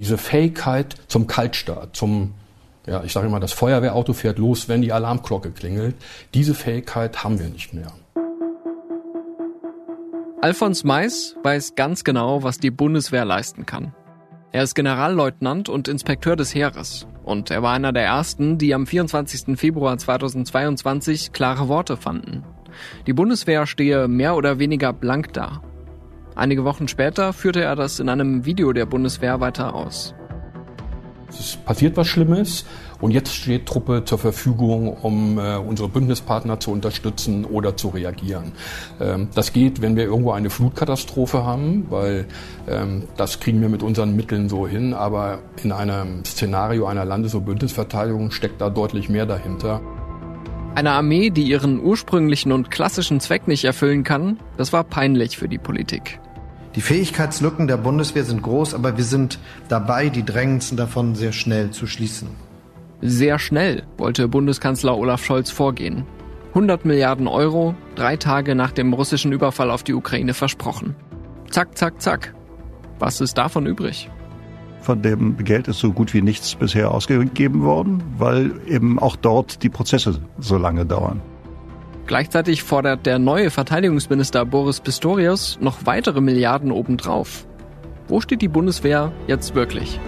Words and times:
Diese 0.00 0.16
Fähigkeit 0.16 0.96
zum 1.08 1.26
Kaltstart, 1.26 1.94
zum, 1.94 2.32
ja, 2.86 3.04
ich 3.04 3.12
sage 3.12 3.26
immer, 3.26 3.38
das 3.38 3.52
Feuerwehrauto 3.52 4.14
fährt 4.14 4.38
los, 4.38 4.66
wenn 4.66 4.80
die 4.80 4.94
Alarmglocke 4.94 5.50
klingelt, 5.50 5.94
diese 6.32 6.54
Fähigkeit 6.54 7.22
haben 7.22 7.38
wir 7.38 7.48
nicht 7.48 7.74
mehr. 7.74 7.92
Alfons 10.40 10.84
Mais 10.84 11.36
weiß 11.42 11.74
ganz 11.74 12.02
genau, 12.02 12.42
was 12.42 12.56
die 12.56 12.70
Bundeswehr 12.70 13.26
leisten 13.26 13.66
kann. 13.66 13.94
Er 14.52 14.62
ist 14.62 14.74
Generalleutnant 14.74 15.68
und 15.68 15.86
Inspekteur 15.86 16.34
des 16.34 16.54
Heeres. 16.54 17.06
Und 17.22 17.50
er 17.50 17.62
war 17.62 17.74
einer 17.74 17.92
der 17.92 18.04
ersten, 18.04 18.56
die 18.56 18.74
am 18.74 18.86
24. 18.86 19.58
Februar 19.58 19.98
2022 19.98 21.32
klare 21.32 21.68
Worte 21.68 21.98
fanden. 21.98 22.42
Die 23.06 23.12
Bundeswehr 23.12 23.66
stehe 23.66 24.08
mehr 24.08 24.34
oder 24.34 24.58
weniger 24.58 24.94
blank 24.94 25.34
da. 25.34 25.62
Einige 26.34 26.64
Wochen 26.64 26.88
später 26.88 27.32
führte 27.32 27.62
er 27.62 27.76
das 27.76 28.00
in 28.00 28.08
einem 28.08 28.44
Video 28.44 28.72
der 28.72 28.86
Bundeswehr 28.86 29.40
weiter 29.40 29.74
aus. 29.74 30.14
Es 31.28 31.56
passiert 31.56 31.96
was 31.96 32.08
Schlimmes 32.08 32.64
und 33.00 33.12
jetzt 33.12 33.34
steht 33.34 33.66
Truppe 33.66 34.04
zur 34.04 34.18
Verfügung, 34.18 34.96
um 34.96 35.38
äh, 35.38 35.56
unsere 35.56 35.88
Bündnispartner 35.88 36.58
zu 36.58 36.72
unterstützen 36.72 37.44
oder 37.44 37.76
zu 37.76 37.88
reagieren. 37.88 38.52
Ähm, 39.00 39.28
das 39.34 39.52
geht, 39.52 39.80
wenn 39.80 39.96
wir 39.96 40.04
irgendwo 40.04 40.32
eine 40.32 40.50
Flutkatastrophe 40.50 41.44
haben, 41.44 41.86
weil 41.88 42.26
ähm, 42.68 43.04
das 43.16 43.38
kriegen 43.38 43.60
wir 43.60 43.68
mit 43.68 43.82
unseren 43.82 44.16
Mitteln 44.16 44.48
so 44.48 44.66
hin, 44.66 44.92
aber 44.92 45.38
in 45.62 45.72
einem 45.72 46.24
Szenario 46.24 46.86
einer 46.86 47.04
Landes- 47.04 47.34
und 47.34 47.44
Bündnisverteidigung 47.44 48.32
steckt 48.32 48.60
da 48.60 48.68
deutlich 48.68 49.08
mehr 49.08 49.26
dahinter. 49.26 49.80
Eine 50.74 50.92
Armee, 50.92 51.30
die 51.30 51.42
ihren 51.42 51.80
ursprünglichen 51.80 52.52
und 52.52 52.70
klassischen 52.70 53.20
Zweck 53.20 53.48
nicht 53.48 53.64
erfüllen 53.64 54.04
kann, 54.04 54.38
das 54.56 54.72
war 54.72 54.84
peinlich 54.84 55.36
für 55.36 55.48
die 55.48 55.58
Politik. 55.58 56.20
Die 56.76 56.80
Fähigkeitslücken 56.80 57.66
der 57.66 57.76
Bundeswehr 57.76 58.24
sind 58.24 58.42
groß, 58.42 58.74
aber 58.74 58.96
wir 58.96 59.04
sind 59.04 59.40
dabei, 59.68 60.08
die 60.08 60.24
drängendsten 60.24 60.76
davon 60.76 61.16
sehr 61.16 61.32
schnell 61.32 61.72
zu 61.72 61.88
schließen. 61.88 62.28
Sehr 63.02 63.40
schnell 63.40 63.82
wollte 63.98 64.28
Bundeskanzler 64.28 64.96
Olaf 64.96 65.24
Scholz 65.24 65.50
vorgehen. 65.50 66.04
100 66.50 66.84
Milliarden 66.84 67.26
Euro, 67.26 67.74
drei 67.96 68.16
Tage 68.16 68.54
nach 68.54 68.70
dem 68.70 68.92
russischen 68.92 69.32
Überfall 69.32 69.70
auf 69.70 69.82
die 69.82 69.94
Ukraine 69.94 70.34
versprochen. 70.34 70.94
Zack, 71.50 71.76
zack, 71.76 72.00
zack. 72.00 72.34
Was 73.00 73.20
ist 73.20 73.38
davon 73.38 73.66
übrig? 73.66 74.08
Von 74.80 75.02
dem 75.02 75.36
Geld 75.36 75.68
ist 75.68 75.78
so 75.78 75.92
gut 75.92 76.14
wie 76.14 76.22
nichts 76.22 76.54
bisher 76.54 76.90
ausgegeben 76.90 77.62
worden, 77.62 78.02
weil 78.16 78.52
eben 78.66 78.98
auch 78.98 79.16
dort 79.16 79.62
die 79.62 79.68
Prozesse 79.68 80.20
so 80.38 80.56
lange 80.56 80.86
dauern. 80.86 81.20
Gleichzeitig 82.06 82.62
fordert 82.62 83.06
der 83.06 83.18
neue 83.18 83.50
Verteidigungsminister 83.50 84.44
Boris 84.44 84.80
Pistorius 84.80 85.58
noch 85.60 85.86
weitere 85.86 86.20
Milliarden 86.20 86.72
obendrauf. 86.72 87.46
Wo 88.08 88.20
steht 88.20 88.42
die 88.42 88.48
Bundeswehr 88.48 89.12
jetzt 89.28 89.54
wirklich? 89.54 90.00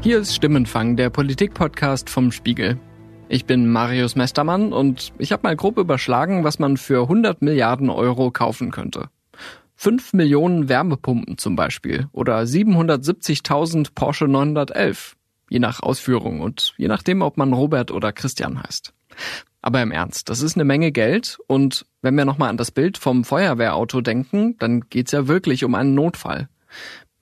Hier 0.00 0.18
ist 0.18 0.34
Stimmenfang, 0.34 0.96
der 0.96 1.10
Politik-Podcast 1.10 2.10
vom 2.10 2.32
Spiegel. 2.32 2.76
Ich 3.28 3.46
bin 3.46 3.70
Marius 3.70 4.16
Mestermann 4.16 4.72
und 4.72 5.12
ich 5.16 5.32
habe 5.32 5.44
mal 5.44 5.56
grob 5.56 5.78
überschlagen, 5.78 6.42
was 6.44 6.58
man 6.58 6.76
für 6.76 7.02
100 7.02 7.40
Milliarden 7.40 7.88
Euro 7.88 8.30
kaufen 8.32 8.72
könnte. 8.72 9.08
5 9.82 10.12
Millionen 10.12 10.68
Wärmepumpen 10.68 11.38
zum 11.38 11.56
Beispiel 11.56 12.06
oder 12.12 12.38
770.000 12.42 13.88
Porsche 13.96 14.28
911, 14.28 15.16
je 15.50 15.58
nach 15.58 15.82
Ausführung 15.82 16.40
und 16.40 16.72
je 16.76 16.86
nachdem, 16.86 17.20
ob 17.20 17.36
man 17.36 17.52
Robert 17.52 17.90
oder 17.90 18.12
Christian 18.12 18.62
heißt. 18.62 18.94
Aber 19.60 19.82
im 19.82 19.90
Ernst, 19.90 20.28
das 20.28 20.40
ist 20.40 20.54
eine 20.54 20.62
Menge 20.62 20.92
Geld 20.92 21.40
und 21.48 21.84
wenn 22.00 22.14
wir 22.14 22.24
nochmal 22.24 22.50
an 22.50 22.58
das 22.58 22.70
Bild 22.70 22.96
vom 22.96 23.24
Feuerwehrauto 23.24 24.02
denken, 24.02 24.56
dann 24.60 24.82
geht's 24.88 25.10
ja 25.10 25.26
wirklich 25.26 25.64
um 25.64 25.74
einen 25.74 25.96
Notfall. 25.96 26.48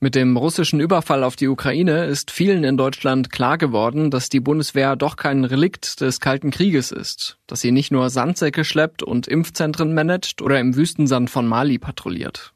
Mit 0.02 0.14
dem 0.14 0.38
russischen 0.38 0.80
Überfall 0.80 1.22
auf 1.22 1.36
die 1.36 1.48
Ukraine 1.48 2.06
ist 2.06 2.30
vielen 2.30 2.64
in 2.64 2.78
Deutschland 2.78 3.30
klar 3.30 3.58
geworden, 3.58 4.10
dass 4.10 4.30
die 4.30 4.40
Bundeswehr 4.40 4.96
doch 4.96 5.16
kein 5.16 5.44
Relikt 5.44 6.00
des 6.00 6.20
Kalten 6.20 6.50
Krieges 6.50 6.90
ist, 6.90 7.36
dass 7.46 7.60
sie 7.60 7.70
nicht 7.70 7.92
nur 7.92 8.08
Sandsäcke 8.08 8.64
schleppt 8.64 9.02
und 9.02 9.28
Impfzentren 9.28 9.92
managt 9.92 10.40
oder 10.40 10.58
im 10.58 10.74
Wüstensand 10.74 11.28
von 11.28 11.46
Mali 11.46 11.76
patrouilliert, 11.76 12.54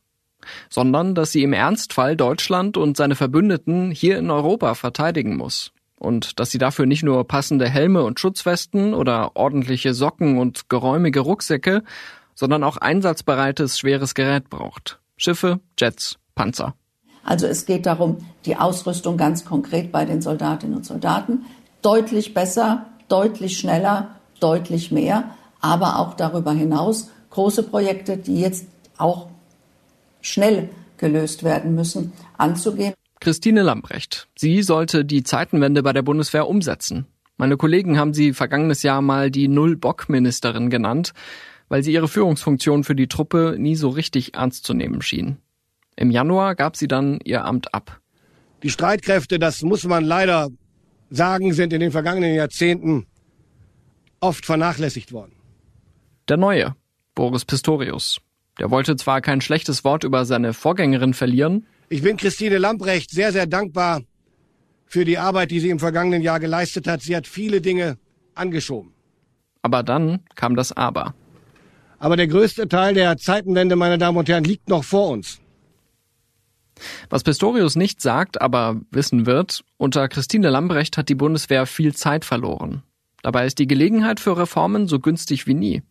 sondern 0.71 1.15
dass 1.15 1.33
sie 1.33 1.43
im 1.43 1.53
Ernstfall 1.53 2.17
Deutschland 2.17 2.79
und 2.79 2.97
seine 2.97 3.15
Verbündeten 3.15 3.91
hier 3.91 4.17
in 4.17 4.31
Europa 4.31 4.75
verteidigen 4.75 5.37
muss 5.37 5.73
und 5.99 6.41
dass 6.41 6.51
sie 6.51 6.59
dafür 6.59 6.87
nicht 6.87 7.03
nur 7.03 7.29
passende 7.29 7.69
Helme 7.69 8.05
und 8.05 8.19
Schutzwesten 8.19 8.95
oder 8.95 9.37
ordentliche 9.37 9.93
Socken 9.93 10.39
und 10.39 10.71
geräumige 10.71 11.21
Rucksäcke, 11.21 11.83
sondern 12.35 12.65
auch 12.65 12.79
einsatzbereites 12.79 13.79
schweres 13.79 14.15
Gerät 14.15 14.49
braucht. 14.49 14.99
Schiffe, 15.19 15.61
Jets, 15.79 16.17
Panzer. 16.35 16.75
Also 17.25 17.47
es 17.47 17.67
geht 17.67 17.87
darum, 17.87 18.19
die 18.45 18.57
Ausrüstung 18.57 19.17
ganz 19.17 19.45
konkret 19.45 19.91
bei 19.91 20.05
den 20.05 20.21
Soldatinnen 20.21 20.77
und 20.77 20.87
Soldaten 20.87 21.47
deutlich 21.83 22.35
besser, 22.35 22.87
deutlich 23.09 23.59
schneller, 23.59 24.17
deutlich 24.41 24.91
mehr, 24.91 25.31
aber 25.61 25.99
auch 25.99 26.15
darüber 26.15 26.53
hinaus 26.53 27.11
große 27.31 27.65
Projekte, 27.65 28.17
die 28.17 28.41
jetzt 28.41 28.67
auch 28.97 29.29
schnell 30.21 30.69
gelöst 30.99 31.43
werden 31.43 31.75
müssen, 31.75 32.13
anzugehen. 32.39 32.95
Christine 33.21 33.63
Lambrecht. 33.63 34.29
Sie 34.37 34.63
sollte 34.63 35.05
die 35.05 35.23
Zeitenwende 35.23 35.83
bei 35.83 35.93
der 35.93 36.03
Bundeswehr 36.03 36.49
umsetzen. 36.49 37.07
Meine 37.37 37.57
Kollegen 37.57 37.99
haben 37.99 38.15
sie 38.15 38.33
vergangenes 38.33 38.83
Jahr 38.83 39.03
mal 39.03 39.31
die 39.31 39.49
Null-Bock-Ministerin 39.49 40.71
genannt, 40.71 41.13
weil 41.69 41.83
sie 41.83 41.93
ihre 41.93 42.07
Führungsfunktion 42.07 42.85
für 42.85 42.95
die 42.95 43.09
Truppe 43.09 43.57
nie 43.59 43.75
so 43.75 43.89
richtig 43.89 44.35
ernst 44.35 44.65
zu 44.65 44.75
nehmen 44.75 45.03
schien. 45.03 45.39
Im 45.97 46.11
Januar 46.11 46.55
gab 46.55 46.77
sie 46.77 46.89
dann 46.89 47.21
ihr 47.25 47.45
Amt 47.45 47.73
ab. 47.75 48.01
Die 48.63 48.71
Streitkräfte, 48.71 49.39
das 49.39 49.63
muss 49.63 49.85
man 49.85 50.05
leider 50.05 50.49
sagen, 51.11 51.53
sind 51.53 51.73
in 51.73 51.81
den 51.81 51.93
vergangenen 51.93 52.35
Jahrzehnten 52.35 53.07
oft 54.21 54.47
vernachlässigt 54.47 55.13
worden. 55.13 55.33
Der 56.29 56.37
neue, 56.37 56.75
Boris 57.15 57.45
Pistorius. 57.45 58.21
Der 58.59 58.71
wollte 58.71 58.97
zwar 58.97 59.21
kein 59.21 59.41
schlechtes 59.41 59.85
Wort 59.85 60.05
über 60.05 60.25
seine 60.25 60.55
Vorgängerin 60.55 61.13
verlieren. 61.13 61.67
Ich 61.89 62.03
bin 62.03 62.17
Christine 62.17 62.59
Lamprecht 62.59 63.11
sehr, 63.11 63.33
sehr 63.33 63.47
dankbar 63.47 64.03
für 64.87 65.05
die 65.05 65.19
Arbeit, 65.19 65.51
die 65.51 65.61
sie 65.61 65.71
im 65.71 65.79
vergangenen 65.79 66.23
Jahr 66.23 66.41
geleistet 66.41 66.87
hat. 66.87 67.03
Sie 67.03 67.15
hat 67.15 67.27
viele 67.27 67.61
Dinge 67.61 67.99
angeschoben. 68.35 68.93
Aber 69.63 69.83
dann 69.83 70.21
kam 70.35 70.57
das 70.57 70.73
Aber. 70.73 71.15
Aber 71.99 72.17
der 72.17 72.29
größte 72.29 72.69
Teil 72.69 72.95
der 72.95 73.17
Zeitenwende, 73.17 73.77
meine 73.77 73.99
Damen 73.99 74.19
und 74.19 74.29
Herren, 74.29 74.45
liegt 74.45 74.69
noch 74.69 74.85
vor 74.85 75.09
uns. 75.09 75.41
Was 77.09 77.23
Pistorius 77.23 77.77
nicht 77.77 78.01
sagt, 78.01 78.41
aber 78.41 78.81
wissen 78.91 79.27
wird, 79.27 79.65
unter 79.77 80.09
Christine 80.09 80.51
Lambrecht 80.51 80.97
hat 80.97 81.09
die 81.09 81.15
Bundeswehr 81.15 81.67
viel 81.67 81.95
Zeit 81.95 82.25
verloren. 82.25 82.83
Dabei 83.23 83.47
ist 83.47 83.59
die 83.59 83.67
Gelegenheit 83.67 84.21
für 84.21 84.37
Reformen 84.37 84.87
so 84.87 85.01
günstig 85.01 85.47
wie 85.47 85.55
nie. 85.55 85.83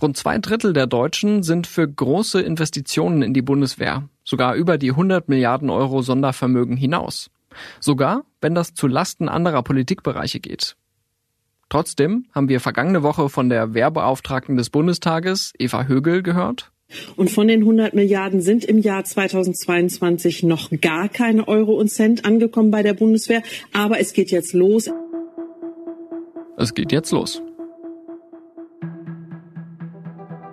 Rund 0.00 0.16
zwei 0.16 0.38
Drittel 0.38 0.72
der 0.72 0.86
Deutschen 0.86 1.42
sind 1.42 1.66
für 1.66 1.88
große 1.88 2.40
Investitionen 2.40 3.22
in 3.22 3.32
die 3.32 3.42
Bundeswehr, 3.42 4.08
sogar 4.24 4.54
über 4.54 4.78
die 4.78 4.90
100 4.90 5.28
Milliarden 5.28 5.70
Euro 5.70 6.02
Sondervermögen 6.02 6.76
hinaus. 6.76 7.30
Sogar, 7.80 8.24
wenn 8.40 8.54
das 8.54 8.74
zu 8.74 8.88
Lasten 8.88 9.28
anderer 9.28 9.62
Politikbereiche 9.62 10.40
geht. 10.40 10.76
Trotzdem 11.68 12.26
haben 12.34 12.48
wir 12.48 12.60
vergangene 12.60 13.02
Woche 13.02 13.28
von 13.28 13.48
der 13.48 13.74
Wehrbeauftragten 13.74 14.56
des 14.56 14.70
Bundestages, 14.70 15.52
Eva 15.58 15.84
Högel, 15.84 16.22
gehört, 16.22 16.72
und 17.16 17.30
von 17.30 17.48
den 17.48 17.60
100 17.60 17.94
Milliarden 17.94 18.40
sind 18.40 18.64
im 18.64 18.78
Jahr 18.78 19.04
2022 19.04 20.42
noch 20.42 20.70
gar 20.80 21.08
keine 21.08 21.48
Euro 21.48 21.72
und 21.72 21.88
Cent 21.88 22.24
angekommen 22.24 22.70
bei 22.70 22.82
der 22.82 22.94
Bundeswehr. 22.94 23.42
Aber 23.72 24.00
es 24.00 24.12
geht 24.12 24.30
jetzt 24.30 24.52
los. 24.52 24.90
Es 26.56 26.74
geht 26.74 26.92
jetzt 26.92 27.10
los. 27.10 27.42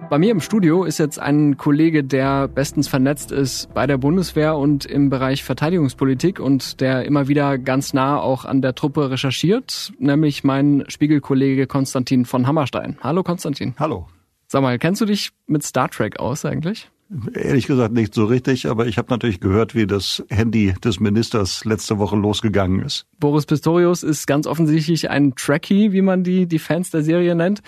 Bei 0.09 0.19
mir 0.19 0.31
im 0.31 0.41
Studio 0.41 0.83
ist 0.83 0.97
jetzt 0.97 1.19
ein 1.19 1.55
Kollege, 1.55 2.03
der 2.03 2.49
bestens 2.49 2.89
vernetzt 2.89 3.31
ist 3.31 3.73
bei 3.73 3.87
der 3.87 3.97
Bundeswehr 3.97 4.57
und 4.57 4.85
im 4.85 5.09
Bereich 5.09 5.41
Verteidigungspolitik 5.41 6.41
und 6.41 6.81
der 6.81 7.05
immer 7.05 7.29
wieder 7.29 7.57
ganz 7.57 7.93
nah 7.93 8.19
auch 8.19 8.43
an 8.43 8.61
der 8.61 8.75
Truppe 8.75 9.09
recherchiert, 9.09 9.93
nämlich 9.99 10.43
mein 10.43 10.83
Spiegelkollege 10.89 11.65
Konstantin 11.65 12.25
von 12.25 12.45
Hammerstein. 12.45 12.97
Hallo 13.01 13.23
Konstantin. 13.23 13.73
Hallo. 13.79 14.05
Sag 14.51 14.63
mal, 14.63 14.77
kennst 14.77 14.99
du 14.99 15.05
dich 15.05 15.31
mit 15.47 15.63
Star 15.63 15.89
Trek 15.89 16.19
aus 16.19 16.43
eigentlich? 16.43 16.91
Ehrlich 17.33 17.67
gesagt 17.67 17.93
nicht 17.93 18.13
so 18.13 18.25
richtig, 18.25 18.67
aber 18.67 18.85
ich 18.85 18.97
habe 18.97 19.07
natürlich 19.09 19.39
gehört, 19.39 19.75
wie 19.75 19.87
das 19.87 20.25
Handy 20.29 20.73
des 20.83 20.99
Ministers 20.99 21.63
letzte 21.63 21.99
Woche 21.99 22.17
losgegangen 22.17 22.81
ist. 22.81 23.05
Boris 23.17 23.45
Pistorius 23.45 24.03
ist 24.03 24.27
ganz 24.27 24.47
offensichtlich 24.47 25.09
ein 25.09 25.35
Trekkie, 25.35 25.93
wie 25.93 26.01
man 26.01 26.25
die, 26.25 26.47
die 26.47 26.59
Fans 26.59 26.91
der 26.91 27.01
Serie 27.01 27.33
nennt. 27.33 27.61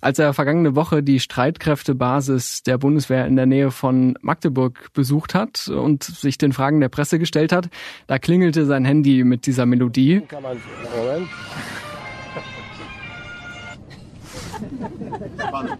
Als 0.00 0.18
er 0.18 0.32
vergangene 0.32 0.74
Woche 0.74 1.02
die 1.02 1.20
Streitkräftebasis 1.20 2.62
der 2.62 2.78
Bundeswehr 2.78 3.26
in 3.26 3.36
der 3.36 3.44
Nähe 3.44 3.70
von 3.70 4.16
Magdeburg 4.22 4.90
besucht 4.94 5.34
hat 5.34 5.68
und 5.68 6.02
sich 6.02 6.38
den 6.38 6.54
Fragen 6.54 6.80
der 6.80 6.88
Presse 6.88 7.18
gestellt 7.18 7.52
hat, 7.52 7.68
da 8.06 8.18
klingelte 8.18 8.64
sein 8.64 8.86
Handy 8.86 9.22
mit 9.22 9.44
dieser 9.44 9.66
Melodie. 9.66 10.22
Kann 10.28 10.42
man, 10.42 10.56
Moment. 10.96 11.28
Spannend. 15.38 15.78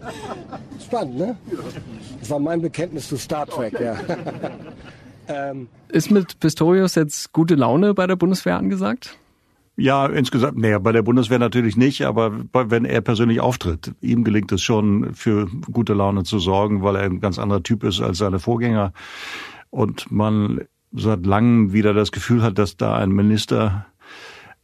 Spannend, 0.81 1.17
ne? 1.17 1.37
Das 2.19 2.29
war 2.29 2.39
mein 2.39 2.61
Bekenntnis 2.61 3.07
zu 3.07 3.17
Star 3.17 3.45
Trek, 3.45 3.79
ja. 3.79 3.95
ähm. 5.27 5.67
Ist 5.89 6.11
mit 6.11 6.39
Pistorius 6.39 6.95
jetzt 6.95 7.33
gute 7.33 7.55
Laune 7.55 7.93
bei 7.93 8.07
der 8.07 8.15
Bundeswehr 8.15 8.57
angesagt? 8.57 9.17
Ja, 9.75 10.05
insgesamt, 10.05 10.57
naja, 10.59 10.77
bei 10.77 10.91
der 10.91 11.01
Bundeswehr 11.01 11.39
natürlich 11.39 11.75
nicht, 11.75 12.03
aber 12.03 12.31
wenn 12.53 12.85
er 12.85 13.01
persönlich 13.01 13.39
auftritt, 13.39 13.93
ihm 14.01 14.23
gelingt 14.23 14.51
es 14.51 14.61
schon, 14.61 15.15
für 15.15 15.47
gute 15.71 15.95
Laune 15.95 16.23
zu 16.23 16.37
sorgen, 16.37 16.83
weil 16.83 16.95
er 16.95 17.03
ein 17.03 17.19
ganz 17.19 17.39
anderer 17.39 17.63
Typ 17.63 17.83
ist 17.83 17.99
als 17.99 18.19
seine 18.19 18.39
Vorgänger. 18.39 18.93
Und 19.71 20.11
man 20.11 20.61
seit 20.91 21.25
langem 21.25 21.73
wieder 21.73 21.95
das 21.95 22.11
Gefühl 22.11 22.43
hat, 22.43 22.59
dass 22.59 22.77
da 22.77 22.95
ein 22.95 23.09
Minister 23.09 23.87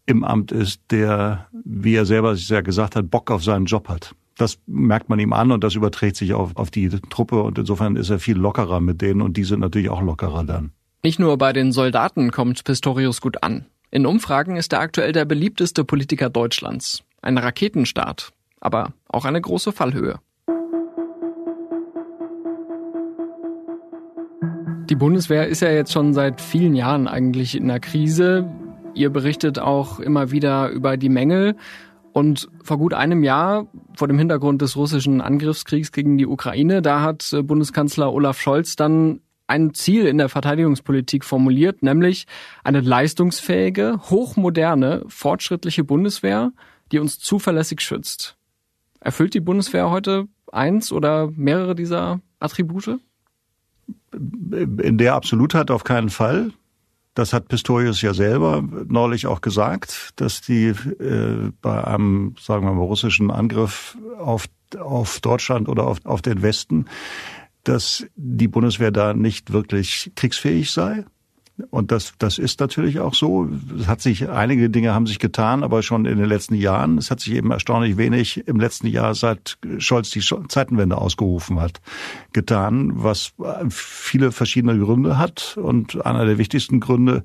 im 0.09 0.23
Amt 0.23 0.51
ist, 0.51 0.81
der, 0.89 1.47
wie 1.51 1.93
er 1.93 2.05
selber 2.05 2.35
sich 2.35 2.49
ja 2.49 2.61
gesagt 2.61 2.95
hat, 2.95 3.11
Bock 3.11 3.29
auf 3.29 3.43
seinen 3.43 3.65
Job 3.65 3.87
hat. 3.87 4.15
Das 4.37 4.57
merkt 4.65 5.07
man 5.07 5.19
ihm 5.19 5.33
an 5.33 5.51
und 5.51 5.63
das 5.63 5.75
überträgt 5.75 6.15
sich 6.15 6.33
auf, 6.33 6.55
auf 6.55 6.71
die 6.71 6.89
Truppe 6.89 7.43
und 7.43 7.59
insofern 7.59 7.95
ist 7.95 8.09
er 8.09 8.19
viel 8.19 8.37
lockerer 8.37 8.79
mit 8.79 9.01
denen 9.01 9.21
und 9.21 9.37
die 9.37 9.43
sind 9.43 9.59
natürlich 9.59 9.89
auch 9.89 10.01
lockerer 10.01 10.43
dann. 10.43 10.71
Nicht 11.03 11.19
nur 11.19 11.37
bei 11.37 11.53
den 11.53 11.71
Soldaten 11.71 12.31
kommt 12.31 12.63
Pistorius 12.63 13.21
gut 13.21 13.43
an. 13.43 13.65
In 13.91 14.05
Umfragen 14.05 14.55
ist 14.55 14.73
er 14.73 14.79
aktuell 14.79 15.11
der 15.11 15.25
beliebteste 15.25 15.83
Politiker 15.83 16.29
Deutschlands. 16.29 17.03
Ein 17.21 17.37
Raketenstart, 17.37 18.31
aber 18.59 18.93
auch 19.07 19.25
eine 19.25 19.39
große 19.39 19.71
Fallhöhe. 19.71 20.19
Die 24.89 24.95
Bundeswehr 24.95 25.47
ist 25.47 25.61
ja 25.61 25.69
jetzt 25.69 25.93
schon 25.93 26.15
seit 26.15 26.41
vielen 26.41 26.73
Jahren 26.73 27.07
eigentlich 27.07 27.55
in 27.55 27.67
der 27.67 27.79
Krise. 27.79 28.49
Ihr 28.93 29.09
berichtet 29.09 29.59
auch 29.59 29.99
immer 29.99 30.31
wieder 30.31 30.69
über 30.69 30.97
die 30.97 31.09
Mängel. 31.09 31.55
Und 32.11 32.49
vor 32.63 32.77
gut 32.77 32.93
einem 32.93 33.23
Jahr, 33.23 33.67
vor 33.95 34.07
dem 34.07 34.17
Hintergrund 34.17 34.61
des 34.61 34.75
russischen 34.75 35.21
Angriffskriegs 35.21 35.91
gegen 35.91 36.17
die 36.17 36.25
Ukraine, 36.25 36.81
da 36.81 37.01
hat 37.01 37.33
Bundeskanzler 37.43 38.11
Olaf 38.11 38.39
Scholz 38.39 38.75
dann 38.75 39.21
ein 39.47 39.73
Ziel 39.73 40.05
in 40.05 40.17
der 40.17 40.29
Verteidigungspolitik 40.29 41.25
formuliert, 41.25 41.81
nämlich 41.81 42.27
eine 42.63 42.81
leistungsfähige, 42.81 43.99
hochmoderne, 44.09 45.03
fortschrittliche 45.07 45.83
Bundeswehr, 45.83 46.51
die 46.91 46.99
uns 46.99 47.19
zuverlässig 47.19 47.81
schützt. 47.81 48.37
Erfüllt 48.99 49.33
die 49.33 49.39
Bundeswehr 49.39 49.89
heute 49.89 50.27
eins 50.51 50.91
oder 50.91 51.29
mehrere 51.35 51.75
dieser 51.75 52.21
Attribute? 52.39 52.99
In 54.11 54.97
der 54.97 55.15
Absolutheit 55.15 55.71
auf 55.71 55.83
keinen 55.83 56.09
Fall. 56.09 56.51
Das 57.15 57.33
hat 57.33 57.47
Pistorius 57.47 58.01
ja 58.01 58.13
selber 58.13 58.63
neulich 58.87 59.27
auch 59.27 59.41
gesagt, 59.41 60.11
dass 60.15 60.41
die 60.41 60.67
äh, 60.67 61.51
bei 61.61 61.83
einem, 61.83 62.35
sagen 62.39 62.65
wir 62.65 62.73
mal, 62.73 62.83
russischen 62.83 63.31
Angriff 63.31 63.97
auf, 64.19 64.45
auf 64.79 65.19
Deutschland 65.19 65.67
oder 65.67 65.85
auf, 65.85 66.05
auf 66.05 66.21
den 66.21 66.41
Westen 66.41 66.85
dass 67.63 68.05
die 68.15 68.47
Bundeswehr 68.47 68.91
da 68.91 69.13
nicht 69.13 69.51
wirklich 69.51 70.11
kriegsfähig 70.15 70.71
sei. 70.71 71.05
Und 71.69 71.91
das, 71.91 72.13
das 72.19 72.37
ist 72.37 72.59
natürlich 72.59 72.99
auch 72.99 73.13
so. 73.13 73.49
Es 73.79 73.87
hat 73.87 74.01
sich, 74.01 74.29
einige 74.29 74.69
Dinge 74.69 74.93
haben 74.93 75.07
sich 75.07 75.19
getan, 75.19 75.63
aber 75.63 75.83
schon 75.83 76.05
in 76.05 76.17
den 76.17 76.27
letzten 76.27 76.55
Jahren. 76.55 76.97
Es 76.97 77.11
hat 77.11 77.19
sich 77.19 77.33
eben 77.33 77.51
erstaunlich 77.51 77.97
wenig 77.97 78.47
im 78.47 78.59
letzten 78.59 78.87
Jahr, 78.87 79.15
seit 79.15 79.57
Scholz 79.77 80.09
die 80.11 80.21
Zeitenwende 80.21 80.97
ausgerufen 80.97 81.59
hat, 81.59 81.81
getan, 82.33 82.91
was 82.95 83.33
viele 83.69 84.31
verschiedene 84.31 84.77
Gründe 84.77 85.17
hat. 85.17 85.57
Und 85.61 86.05
einer 86.05 86.25
der 86.25 86.37
wichtigsten 86.37 86.79
Gründe 86.79 87.23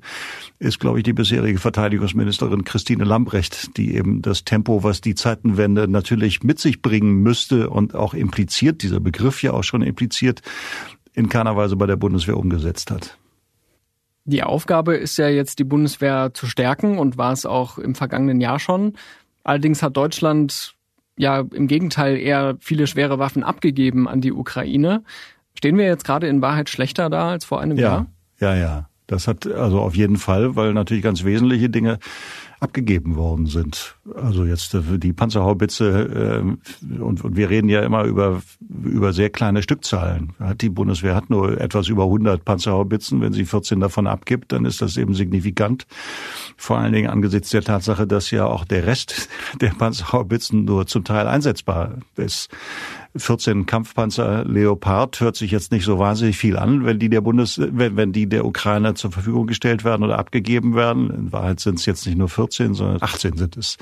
ist, 0.59 0.79
glaube 0.79 0.99
ich, 0.99 1.03
die 1.03 1.13
bisherige 1.13 1.59
Verteidigungsministerin 1.59 2.63
Christine 2.63 3.03
Lambrecht, 3.03 3.77
die 3.77 3.95
eben 3.95 4.21
das 4.21 4.43
Tempo, 4.43 4.83
was 4.83 5.01
die 5.01 5.15
Zeitenwende 5.15 5.87
natürlich 5.87 6.43
mit 6.43 6.59
sich 6.59 6.81
bringen 6.81 7.21
müsste 7.21 7.69
und 7.69 7.95
auch 7.95 8.13
impliziert, 8.13 8.83
dieser 8.83 8.99
Begriff 8.99 9.43
ja 9.43 9.53
auch 9.53 9.63
schon 9.63 9.81
impliziert, 9.81 10.41
in 11.13 11.29
keiner 11.29 11.55
Weise 11.55 11.75
bei 11.75 11.85
der 11.85 11.95
Bundeswehr 11.95 12.37
umgesetzt 12.37 12.91
hat. 12.91 13.17
Die 14.25 14.43
Aufgabe 14.43 14.95
ist 14.95 15.17
ja 15.17 15.27
jetzt, 15.27 15.59
die 15.59 15.63
Bundeswehr 15.63 16.31
zu 16.33 16.47
stärken 16.47 16.97
und 16.97 17.17
war 17.17 17.31
es 17.31 17.45
auch 17.45 17.77
im 17.77 17.93
vergangenen 17.93 18.41
Jahr 18.41 18.59
schon. 18.59 18.93
Allerdings 19.43 19.83
hat 19.83 19.95
Deutschland 19.95 20.75
ja 21.17 21.39
im 21.39 21.67
Gegenteil 21.67 22.17
eher 22.17 22.57
viele 22.59 22.87
schwere 22.87 23.19
Waffen 23.19 23.43
abgegeben 23.43 24.07
an 24.07 24.21
die 24.21 24.33
Ukraine. 24.33 25.03
Stehen 25.53 25.77
wir 25.77 25.85
jetzt 25.85 26.05
gerade 26.05 26.27
in 26.27 26.41
Wahrheit 26.41 26.69
schlechter 26.69 27.09
da 27.09 27.29
als 27.29 27.45
vor 27.45 27.61
einem 27.61 27.77
ja, 27.77 27.83
Jahr? 27.83 28.05
Ja, 28.39 28.55
ja. 28.55 28.89
Das 29.07 29.27
hat 29.27 29.45
also 29.45 29.79
auf 29.81 29.95
jeden 29.95 30.17
Fall, 30.17 30.55
weil 30.55 30.73
natürlich 30.73 31.03
ganz 31.03 31.23
wesentliche 31.23 31.69
Dinge 31.69 31.99
abgegeben 32.65 33.15
worden 33.15 33.45
sind. 33.45 33.95
Also 34.15 34.43
jetzt 34.45 34.73
äh, 34.73 34.97
die 34.97 35.13
Panzerhaubitze 35.13 36.41
äh, 36.41 36.99
und, 37.01 37.23
und 37.23 37.37
wir 37.37 37.49
reden 37.49 37.69
ja 37.69 37.81
immer 37.81 38.03
über 38.03 38.41
über 38.83 39.13
sehr 39.13 39.29
kleine 39.29 39.61
Stückzahlen. 39.61 40.33
Die 40.61 40.69
Bundeswehr 40.69 41.15
hat 41.15 41.29
nur 41.29 41.61
etwas 41.61 41.87
über 41.87 42.03
100 42.03 42.43
Panzerhaubitzen. 42.43 43.21
Wenn 43.21 43.33
sie 43.33 43.45
14 43.45 43.79
davon 43.79 44.07
abgibt, 44.07 44.51
dann 44.51 44.65
ist 44.65 44.81
das 44.81 44.97
eben 44.97 45.13
signifikant. 45.13 45.85
Vor 46.57 46.77
allen 46.77 46.93
Dingen 46.93 47.09
angesichts 47.09 47.51
der 47.51 47.61
Tatsache, 47.61 48.07
dass 48.07 48.31
ja 48.31 48.45
auch 48.45 48.65
der 48.65 48.85
Rest 48.85 49.29
der 49.61 49.69
Panzerhaubitzen 49.69 50.65
nur 50.65 50.87
zum 50.87 51.03
Teil 51.03 51.27
einsetzbar 51.27 51.99
ist. 52.15 52.49
14 53.17 53.65
Kampfpanzer 53.65 54.43
Leopard 54.45 55.19
hört 55.19 55.35
sich 55.35 55.51
jetzt 55.51 55.71
nicht 55.71 55.85
so 55.85 55.99
wahnsinnig 55.99 56.37
viel 56.37 56.57
an, 56.57 56.85
wenn 56.85 56.99
die 56.99 57.09
der 57.09 57.21
Bundes, 57.21 57.59
wenn, 57.59 57.95
wenn 57.95 58.11
die 58.11 58.27
der 58.27 58.45
Ukraine 58.45 58.93
zur 58.93 59.11
Verfügung 59.11 59.47
gestellt 59.47 59.83
werden 59.83 60.03
oder 60.03 60.19
abgegeben 60.19 60.75
werden. 60.75 61.09
In 61.09 61.31
Wahrheit 61.31 61.59
sind 61.59 61.79
es 61.79 61.85
jetzt 61.85 62.05
nicht 62.05 62.17
nur 62.17 62.29
14, 62.29 62.73
sondern 62.73 63.01
18 63.01 63.37
sind 63.37 63.57
es. 63.57 63.77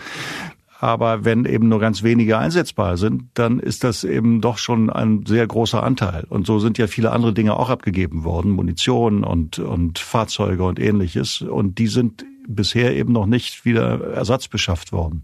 Aber 0.80 1.24
wenn 1.24 1.45
eben 1.45 1.69
nur 1.69 1.80
ganz 1.80 2.03
wenige 2.03 2.38
einsetzbar 2.38 2.97
sind, 2.97 3.24
dann 3.35 3.59
ist 3.59 3.85
das 3.85 4.03
eben 4.03 4.41
doch 4.41 4.57
schon 4.57 4.89
ein 4.89 5.25
sehr 5.25 5.47
großer 5.47 5.81
Anteil. 5.81 6.25
Und 6.27 6.45
so 6.45 6.59
sind 6.59 6.77
ja 6.77 6.88
viele 6.88 7.12
andere 7.12 7.33
Dinge 7.33 7.56
auch 7.56 7.69
abgegeben 7.69 8.25
worden, 8.25 8.51
Munition 8.51 9.24
und, 9.24 9.59
und 9.59 10.00
Fahrzeuge 10.00 10.65
und 10.65 10.81
ähnliches. 10.81 11.41
Und 11.41 11.77
die 11.79 11.88
sind 11.88 12.25
bisher 12.50 12.95
eben 12.97 13.13
noch 13.13 13.27
nicht 13.27 13.63
wieder 13.63 14.01
ersatzbeschafft 14.13 14.91
worden. 14.91 15.24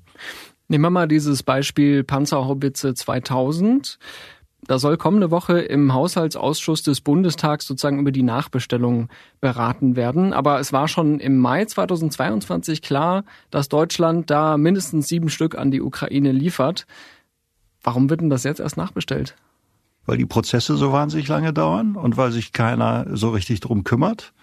Nehmen 0.72 0.84
wir 0.84 0.92
mal 0.92 1.08
dieses 1.08 1.42
Beispiel 1.42 2.04
Panzerhaubitze 2.04 2.94
2000. 2.94 3.98
Da 4.68 4.78
soll 4.78 4.98
kommende 4.98 5.32
Woche 5.32 5.60
im 5.60 5.96
Haushaltsausschuss 5.96 6.84
des 6.84 7.02
Bundestags 7.02 7.66
sozusagen 7.66 7.98
über 7.98 8.12
die 8.12 8.22
Nachbestellung 8.22 9.10
beraten 9.42 9.96
werden. 9.96 10.32
Aber 10.32 10.60
es 10.60 10.72
war 10.72 10.88
schon 10.88 11.20
im 11.20 11.40
Mai 11.40 11.66
2022 11.66 12.84
klar, 12.84 13.24
dass 13.50 13.68
Deutschland 13.68 14.30
da 14.30 14.58
mindestens 14.58 15.08
sieben 15.08 15.30
Stück 15.30 15.58
an 15.58 15.72
die 15.72 15.82
Ukraine 15.82 16.32
liefert. 16.32 16.86
Warum 17.82 18.12
wird 18.12 18.22
denn 18.22 18.30
das 18.30 18.44
jetzt 18.44 18.60
erst 18.60 18.78
nachbestellt? 18.78 19.36
Weil 20.06 20.18
die 20.18 20.28
Prozesse 20.28 20.78
so 20.78 20.92
wahnsinnig 20.92 21.28
lange 21.30 21.52
dauern 21.52 21.96
und 21.96 22.16
weil 22.16 22.32
sich 22.32 22.54
keiner 22.54 23.08
so 23.12 23.32
richtig 23.32 23.62
drum 23.62 23.84
kümmert. 23.84 24.34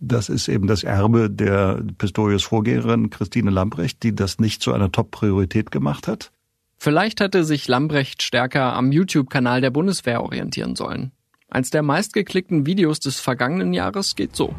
Das 0.00 0.28
ist 0.28 0.48
eben 0.48 0.66
das 0.66 0.84
Erbe 0.84 1.28
der 1.28 1.82
Pistorius 1.98 2.44
Vorgängerin 2.44 3.10
Christine 3.10 3.50
Lambrecht, 3.50 4.02
die 4.02 4.14
das 4.14 4.38
nicht 4.38 4.62
zu 4.62 4.72
einer 4.72 4.92
Top-Priorität 4.92 5.70
gemacht 5.70 6.06
hat. 6.06 6.30
Vielleicht 6.76 7.20
hätte 7.20 7.42
sich 7.42 7.66
Lambrecht 7.66 8.22
stärker 8.22 8.74
am 8.74 8.92
YouTube-Kanal 8.92 9.60
der 9.60 9.70
Bundeswehr 9.70 10.22
orientieren 10.22 10.76
sollen. 10.76 11.10
Eins 11.50 11.70
der 11.70 11.82
meistgeklickten 11.82 12.66
Videos 12.66 13.00
des 13.00 13.18
vergangenen 13.18 13.72
Jahres 13.72 14.14
geht 14.14 14.36
so. 14.36 14.54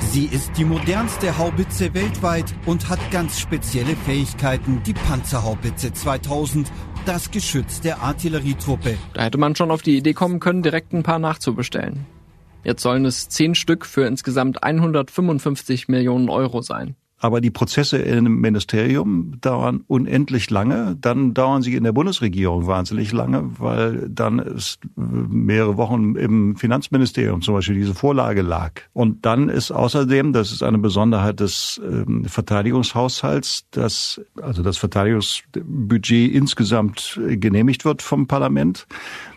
Sie 0.00 0.24
ist 0.24 0.52
die 0.56 0.64
modernste 0.64 1.36
Haubitze 1.36 1.92
weltweit 1.92 2.54
und 2.64 2.88
hat 2.88 3.10
ganz 3.10 3.38
spezielle 3.38 3.96
Fähigkeiten, 3.96 4.82
die 4.86 4.94
Panzerhaubitze 4.94 5.92
2000, 5.92 6.72
das 7.04 7.30
Geschütz 7.30 7.80
der 7.82 8.00
Artillerietruppe. 8.00 8.96
Da 9.12 9.24
hätte 9.24 9.38
man 9.38 9.54
schon 9.54 9.70
auf 9.70 9.82
die 9.82 9.98
Idee 9.98 10.14
kommen 10.14 10.40
können, 10.40 10.62
direkt 10.62 10.94
ein 10.94 11.02
paar 11.02 11.18
nachzubestellen. 11.18 12.06
Jetzt 12.66 12.82
sollen 12.82 13.04
es 13.04 13.28
zehn 13.28 13.54
Stück 13.54 13.86
für 13.86 14.06
insgesamt 14.06 14.64
155 14.64 15.86
Millionen 15.86 16.28
Euro 16.28 16.62
sein. 16.62 16.96
Aber 17.18 17.40
die 17.40 17.52
Prozesse 17.52 17.98
im 17.98 18.40
Ministerium 18.40 19.40
dauern 19.40 19.84
unendlich 19.86 20.50
lange. 20.50 20.96
Dann 21.00 21.32
dauern 21.32 21.62
sie 21.62 21.74
in 21.76 21.84
der 21.84 21.92
Bundesregierung 21.92 22.66
wahnsinnig 22.66 23.12
lange, 23.12 23.44
weil 23.58 24.08
dann 24.10 24.40
ist 24.40 24.80
mehrere 24.96 25.76
Wochen 25.76 26.16
im 26.16 26.56
Finanzministerium 26.56 27.40
zum 27.40 27.54
Beispiel 27.54 27.76
diese 27.76 27.94
Vorlage 27.94 28.42
lag. 28.42 28.72
Und 28.92 29.24
dann 29.24 29.48
ist 29.48 29.70
außerdem, 29.70 30.32
das 30.32 30.50
ist 30.50 30.64
eine 30.64 30.78
Besonderheit 30.78 31.38
des 31.38 31.80
ähm, 31.84 32.24
Verteidigungshaushalts, 32.24 33.66
dass 33.70 34.20
also 34.42 34.64
das 34.64 34.76
Verteidigungsbudget 34.76 36.34
insgesamt 36.34 37.18
genehmigt 37.26 37.84
wird 37.84 38.02
vom 38.02 38.26
Parlament 38.26 38.88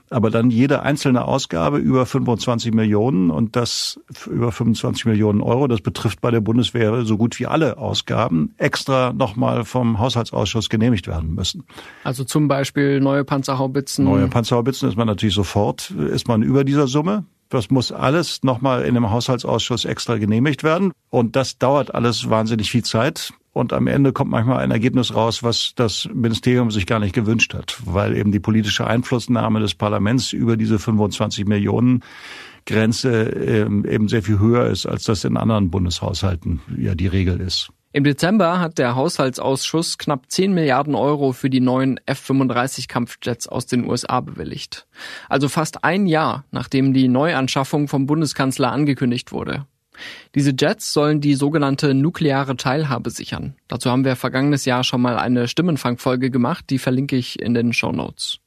aber 0.09 0.29
dann 0.29 0.49
jede 0.49 0.81
einzelne 0.81 1.25
Ausgabe 1.25 1.77
über 1.77 2.05
25 2.05 2.73
Millionen 2.73 3.29
und 3.31 3.55
das 3.55 3.99
über 4.25 4.51
25 4.51 5.05
Millionen 5.05 5.41
Euro, 5.41 5.67
das 5.67 5.81
betrifft 5.81 6.21
bei 6.21 6.31
der 6.31 6.41
Bundeswehr 6.41 7.05
so 7.05 7.17
gut 7.17 7.39
wie 7.39 7.47
alle 7.47 7.77
Ausgaben, 7.77 8.53
extra 8.57 9.13
nochmal 9.13 9.65
vom 9.65 9.99
Haushaltsausschuss 9.99 10.69
genehmigt 10.69 11.07
werden 11.07 11.33
müssen. 11.33 11.63
Also 12.03 12.23
zum 12.23 12.47
Beispiel 12.47 12.99
neue 12.99 13.23
Panzerhaubitzen. 13.23 14.05
Neue 14.05 14.27
Panzerhaubitzen 14.27 14.89
ist 14.89 14.97
man 14.97 15.07
natürlich 15.07 15.35
sofort, 15.35 15.91
ist 15.91 16.27
man 16.27 16.43
über 16.43 16.63
dieser 16.63 16.87
Summe. 16.87 17.25
Das 17.49 17.71
muss 17.71 17.91
alles 17.91 18.43
nochmal 18.43 18.85
in 18.85 18.93
dem 18.93 19.09
Haushaltsausschuss 19.09 19.85
extra 19.85 20.17
genehmigt 20.17 20.63
werden. 20.63 20.91
Und 21.09 21.35
das 21.35 21.57
dauert 21.57 21.95
alles 21.95 22.29
wahnsinnig 22.29 22.69
viel 22.69 22.83
Zeit. 22.83 23.33
Und 23.59 23.73
am 23.73 23.87
Ende 23.87 24.13
kommt 24.13 24.31
manchmal 24.31 24.59
ein 24.59 24.71
Ergebnis 24.71 25.13
raus, 25.13 25.43
was 25.43 25.73
das 25.75 26.09
Ministerium 26.13 26.71
sich 26.71 26.85
gar 26.87 26.99
nicht 26.99 27.13
gewünscht 27.13 27.53
hat, 27.53 27.77
weil 27.85 28.15
eben 28.17 28.31
die 28.31 28.39
politische 28.39 28.87
Einflussnahme 28.87 29.59
des 29.59 29.75
Parlaments 29.75 30.33
über 30.33 30.57
diese 30.57 30.79
25 30.79 31.45
Millionen 31.45 32.03
Grenze 32.65 33.23
ähm, 33.23 33.85
eben 33.85 34.07
sehr 34.07 34.23
viel 34.23 34.39
höher 34.39 34.67
ist, 34.67 34.85
als 34.85 35.03
das 35.03 35.23
in 35.23 35.37
anderen 35.37 35.69
Bundeshaushalten 35.69 36.61
ja 36.77 36.95
die 36.95 37.07
Regel 37.07 37.39
ist. 37.41 37.69
Im 37.91 38.03
Dezember 38.03 38.59
hat 38.59 38.77
der 38.77 38.95
Haushaltsausschuss 38.95 39.97
knapp 39.97 40.29
10 40.29 40.53
Milliarden 40.53 40.93
Euro 40.93 41.31
für 41.31 41.49
die 41.49 41.59
neuen 41.59 41.99
F-35 42.05 42.87
Kampfjets 42.87 43.47
aus 43.47 43.65
den 43.65 43.89
USA 43.89 44.19
bewilligt. 44.21 44.85
Also 45.27 45.49
fast 45.49 45.83
ein 45.83 46.05
Jahr, 46.05 46.45
nachdem 46.51 46.93
die 46.93 47.07
Neuanschaffung 47.07 47.87
vom 47.87 48.05
Bundeskanzler 48.05 48.71
angekündigt 48.71 49.31
wurde. 49.31 49.65
Diese 50.35 50.53
Jets 50.57 50.93
sollen 50.93 51.21
die 51.21 51.35
sogenannte 51.35 51.93
nukleare 51.93 52.55
Teilhabe 52.55 53.09
sichern. 53.09 53.55
Dazu 53.67 53.89
haben 53.89 54.05
wir 54.05 54.15
vergangenes 54.15 54.65
Jahr 54.65 54.83
schon 54.83 55.01
mal 55.01 55.17
eine 55.17 55.47
Stimmenfangfolge 55.47 56.29
gemacht, 56.31 56.65
die 56.69 56.79
verlinke 56.79 57.15
ich 57.15 57.39
in 57.41 57.53
den 57.53 57.73
Show 57.73 57.91
Notes. 57.91 58.39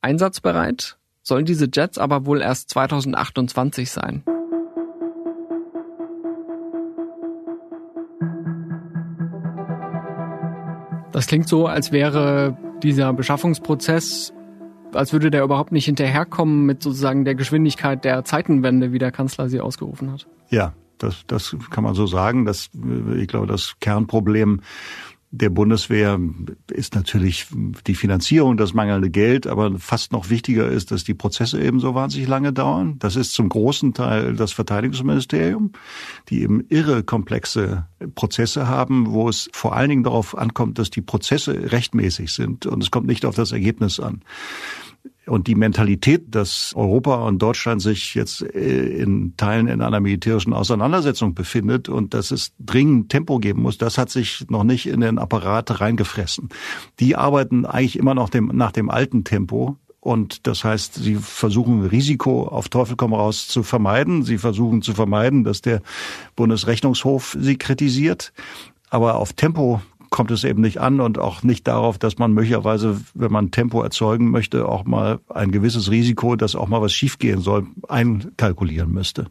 Einsatzbereit 0.00 0.96
sollen 1.22 1.46
diese 1.46 1.68
Jets 1.72 1.98
aber 1.98 2.26
wohl 2.26 2.42
erst 2.42 2.70
2028 2.70 3.90
sein. 3.90 4.22
Das 11.14 11.28
klingt 11.28 11.48
so, 11.48 11.68
als 11.68 11.92
wäre 11.92 12.58
dieser 12.82 13.12
Beschaffungsprozess, 13.12 14.34
als 14.92 15.12
würde 15.12 15.30
der 15.30 15.44
überhaupt 15.44 15.70
nicht 15.70 15.84
hinterherkommen 15.84 16.66
mit 16.66 16.82
sozusagen 16.82 17.24
der 17.24 17.36
Geschwindigkeit 17.36 18.04
der 18.04 18.24
Zeitenwende, 18.24 18.92
wie 18.92 18.98
der 18.98 19.12
Kanzler 19.12 19.48
sie 19.48 19.60
ausgerufen 19.60 20.10
hat. 20.10 20.26
Ja, 20.50 20.74
das, 20.98 21.24
das 21.26 21.56
kann 21.70 21.84
man 21.84 21.94
so 21.94 22.06
sagen. 22.06 22.44
Das, 22.44 22.70
ich 23.16 23.28
glaube, 23.28 23.46
das 23.46 23.74
Kernproblem 23.80 24.60
der 25.36 25.50
Bundeswehr 25.50 26.20
ist 26.70 26.94
natürlich 26.94 27.46
die 27.88 27.96
Finanzierung, 27.96 28.56
das 28.56 28.72
mangelnde 28.72 29.10
Geld, 29.10 29.48
aber 29.48 29.78
fast 29.80 30.12
noch 30.12 30.30
wichtiger 30.30 30.68
ist, 30.68 30.92
dass 30.92 31.02
die 31.02 31.14
Prozesse 31.14 31.60
eben 31.60 31.80
so 31.80 31.94
wahnsinnig 31.94 32.28
lange 32.28 32.52
dauern. 32.52 33.00
Das 33.00 33.16
ist 33.16 33.34
zum 33.34 33.48
großen 33.48 33.94
Teil 33.94 34.36
das 34.36 34.52
Verteidigungsministerium, 34.52 35.72
die 36.28 36.42
eben 36.42 36.64
irre 36.68 37.02
komplexe 37.02 37.86
Prozesse 38.14 38.68
haben, 38.68 39.10
wo 39.10 39.28
es 39.28 39.48
vor 39.52 39.74
allen 39.74 39.88
Dingen 39.88 40.04
darauf 40.04 40.38
ankommt, 40.38 40.78
dass 40.78 40.90
die 40.90 41.02
Prozesse 41.02 41.72
rechtmäßig 41.72 42.32
sind 42.32 42.66
und 42.66 42.80
es 42.82 42.92
kommt 42.92 43.08
nicht 43.08 43.24
auf 43.24 43.34
das 43.34 43.50
Ergebnis 43.50 43.98
an. 43.98 44.22
Und 45.26 45.46
die 45.46 45.54
Mentalität, 45.54 46.34
dass 46.34 46.72
Europa 46.76 47.26
und 47.26 47.40
Deutschland 47.40 47.80
sich 47.80 48.14
jetzt 48.14 48.42
äh, 48.42 48.86
in 48.86 49.36
Teilen 49.36 49.68
in 49.68 49.80
einer 49.80 50.00
militärischen 50.00 50.52
Auseinandersetzung 50.52 51.34
befindet 51.34 51.88
und 51.88 52.12
dass 52.12 52.30
es 52.30 52.52
dringend 52.58 53.10
Tempo 53.10 53.38
geben 53.38 53.62
muss, 53.62 53.78
das 53.78 53.96
hat 53.96 54.10
sich 54.10 54.44
noch 54.50 54.64
nicht 54.64 54.86
in 54.86 55.00
den 55.00 55.18
Apparat 55.18 55.80
reingefressen. 55.80 56.50
Die 57.00 57.16
arbeiten 57.16 57.64
eigentlich 57.64 57.98
immer 57.98 58.14
noch 58.14 58.28
dem, 58.28 58.50
nach 58.54 58.72
dem 58.72 58.90
alten 58.90 59.24
Tempo. 59.24 59.76
Und 60.00 60.46
das 60.46 60.64
heißt, 60.64 60.94
sie 60.96 61.14
versuchen 61.14 61.86
Risiko 61.86 62.46
auf 62.46 62.68
Teufel 62.68 62.94
komm 62.94 63.14
raus 63.14 63.48
zu 63.48 63.62
vermeiden. 63.62 64.22
Sie 64.22 64.36
versuchen 64.36 64.82
zu 64.82 64.92
vermeiden, 64.92 65.44
dass 65.44 65.62
der 65.62 65.80
Bundesrechnungshof 66.36 67.38
sie 67.40 67.56
kritisiert. 67.56 68.34
Aber 68.90 69.14
auf 69.14 69.32
Tempo 69.32 69.80
kommt 70.14 70.30
es 70.30 70.44
eben 70.44 70.60
nicht 70.60 70.80
an 70.80 71.00
und 71.00 71.18
auch 71.18 71.42
nicht 71.42 71.66
darauf, 71.66 71.98
dass 71.98 72.18
man 72.18 72.32
möglicherweise, 72.32 73.00
wenn 73.14 73.32
man 73.32 73.50
Tempo 73.50 73.82
erzeugen 73.82 74.30
möchte, 74.30 74.68
auch 74.68 74.84
mal 74.84 75.18
ein 75.28 75.50
gewisses 75.50 75.90
Risiko, 75.90 76.36
dass 76.36 76.54
auch 76.54 76.68
mal 76.68 76.80
was 76.80 76.92
schiefgehen 76.92 77.40
soll, 77.40 77.66
einkalkulieren 77.88 78.92
müsste. 78.92 79.26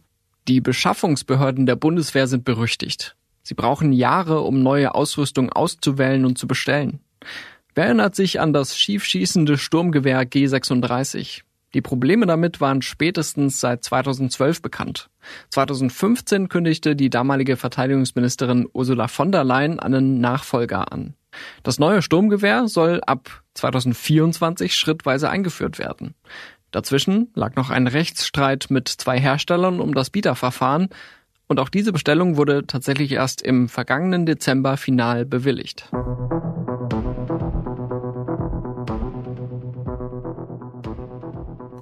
Die 0.49 0.59
Beschaffungsbehörden 0.59 1.65
der 1.65 1.77
Bundeswehr 1.77 2.27
sind 2.27 2.43
berüchtigt. 2.43 3.15
Sie 3.43 3.53
brauchen 3.53 3.93
Jahre, 3.93 4.41
um 4.41 4.61
neue 4.61 4.93
Ausrüstung 4.93 5.53
auszuwählen 5.53 6.25
und 6.25 6.37
zu 6.37 6.47
bestellen. 6.47 6.99
Wer 7.75 7.85
erinnert 7.85 8.13
sich 8.15 8.41
an 8.41 8.51
das 8.51 8.77
schiefschießende 8.77 9.57
Sturmgewehr 9.57 10.23
G36? 10.23 11.43
Die 11.73 11.81
Probleme 11.81 12.25
damit 12.25 12.59
waren 12.59 12.81
spätestens 12.81 13.61
seit 13.61 13.85
2012 13.85 14.61
bekannt. 14.61 15.09
2015 15.49 16.49
kündigte 16.49 16.95
die 16.95 17.09
damalige 17.09 17.57
Verteidigungsministerin 17.57 18.67
Ursula 18.73 19.07
von 19.07 19.31
der 19.31 19.43
Leyen 19.43 19.79
einen 19.79 20.19
Nachfolger 20.21 20.91
an. 20.91 21.15
Das 21.63 21.79
neue 21.79 22.01
Sturmgewehr 22.01 22.67
soll 22.67 23.01
ab 23.05 23.43
2024 23.55 24.75
schrittweise 24.75 25.29
eingeführt 25.29 25.79
werden. 25.79 26.15
Dazwischen 26.71 27.29
lag 27.35 27.55
noch 27.55 27.69
ein 27.69 27.87
Rechtsstreit 27.87 28.67
mit 28.69 28.87
zwei 28.87 29.19
Herstellern 29.19 29.79
um 29.79 29.93
das 29.93 30.09
Bieterverfahren 30.09 30.89
und 31.47 31.59
auch 31.59 31.69
diese 31.69 31.91
Bestellung 31.91 32.37
wurde 32.37 32.65
tatsächlich 32.65 33.11
erst 33.11 33.41
im 33.41 33.69
vergangenen 33.69 34.25
Dezember 34.25 34.77
final 34.77 35.25
bewilligt. 35.25 35.89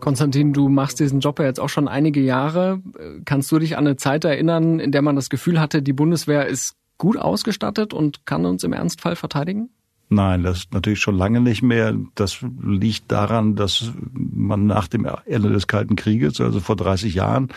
Konstantin, 0.01 0.51
du 0.51 0.67
machst 0.67 0.99
diesen 0.99 1.21
Job 1.21 1.39
ja 1.39 1.45
jetzt 1.45 1.59
auch 1.59 1.69
schon 1.69 1.87
einige 1.87 2.19
Jahre. 2.19 2.81
Kannst 3.23 3.51
du 3.51 3.59
dich 3.59 3.77
an 3.77 3.87
eine 3.87 3.95
Zeit 3.95 4.25
erinnern, 4.25 4.79
in 4.79 4.91
der 4.91 5.01
man 5.01 5.15
das 5.15 5.29
Gefühl 5.29 5.59
hatte, 5.59 5.81
die 5.81 5.93
Bundeswehr 5.93 6.47
ist 6.47 6.75
gut 6.97 7.17
ausgestattet 7.17 7.93
und 7.93 8.25
kann 8.25 8.45
uns 8.45 8.63
im 8.63 8.73
Ernstfall 8.73 9.15
verteidigen? 9.15 9.69
Nein, 10.13 10.43
das 10.43 10.57
ist 10.57 10.73
natürlich 10.73 10.99
schon 10.99 11.17
lange 11.17 11.39
nicht 11.39 11.61
mehr. 11.61 11.95
Das 12.15 12.39
liegt 12.61 13.09
daran, 13.13 13.55
dass 13.55 13.93
man 14.11 14.67
nach 14.67 14.89
dem 14.89 15.07
Ende 15.25 15.49
des 15.51 15.67
Kalten 15.67 15.95
Krieges, 15.95 16.41
also 16.41 16.59
vor 16.59 16.75
30 16.75 17.15
Jahren, 17.15 17.47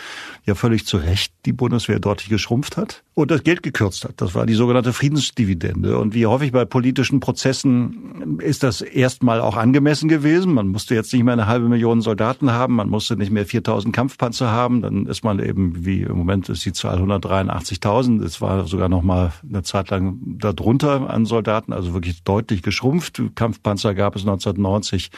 ja 0.47 0.55
völlig 0.55 0.87
zu 0.87 0.99
Recht 0.99 1.33
die 1.47 1.53
Bundeswehr 1.53 1.99
deutlich 1.99 2.29
geschrumpft 2.29 2.77
hat 2.77 3.03
und 3.15 3.33
das 3.33 3.43
Geld 3.43 3.65
gekürzt 3.65 4.05
hat. 4.05 4.21
Das 4.21 4.37
war 4.37 4.47
die 4.47 4.55
sogenannte 4.55 4.93
Friedensdividende. 4.93 5.99
Und 5.99 6.15
wie 6.15 6.27
häufig 6.27 6.53
bei 6.53 6.65
politischen 6.65 7.19
Prozessen 7.19 8.39
ist 8.39 8.63
das 8.63 8.83
erstmal 8.83 9.41
auch 9.41 9.57
angemessen 9.57 10.09
gewesen. 10.09 10.55
Man 10.55 10.69
musste 10.69 10.95
jetzt 10.95 11.13
nicht 11.13 11.25
mehr 11.25 11.33
eine 11.33 11.49
halbe 11.49 11.69
Million 11.69 12.03
Soldaten 12.03 12.53
haben, 12.53 12.77
man 12.77 12.89
musste 12.89 13.17
nicht 13.17 13.33
mehr 13.33 13.47
4000 13.47 13.93
Kampfpanzer 13.93 14.53
haben. 14.53 14.81
Dann 14.81 15.07
ist 15.07 15.25
man 15.25 15.41
eben, 15.41 15.85
wie 15.85 16.03
im 16.03 16.17
Moment 16.17 16.49
ist 16.49 16.65
die 16.65 16.73
Zahl 16.73 17.03
183.000. 17.03 18.23
Es 18.25 18.41
war 18.41 18.69
sogar 18.69 18.89
noch 18.89 19.03
mal 19.03 19.33
eine 19.43 19.65
Zeit 19.65 19.91
lang 19.91 20.21
darunter 20.39 21.11
an 21.11 21.27
Soldaten, 21.27 21.73
also 21.73 21.95
wirklich 21.95 22.23
deutlich 22.23 22.44
deutlich 22.45 22.63
geschrumpft. 22.63 23.23
Kampfpanzer 23.35 23.95
gab 23.95 24.17
es 24.17 24.23
1990 24.23 25.11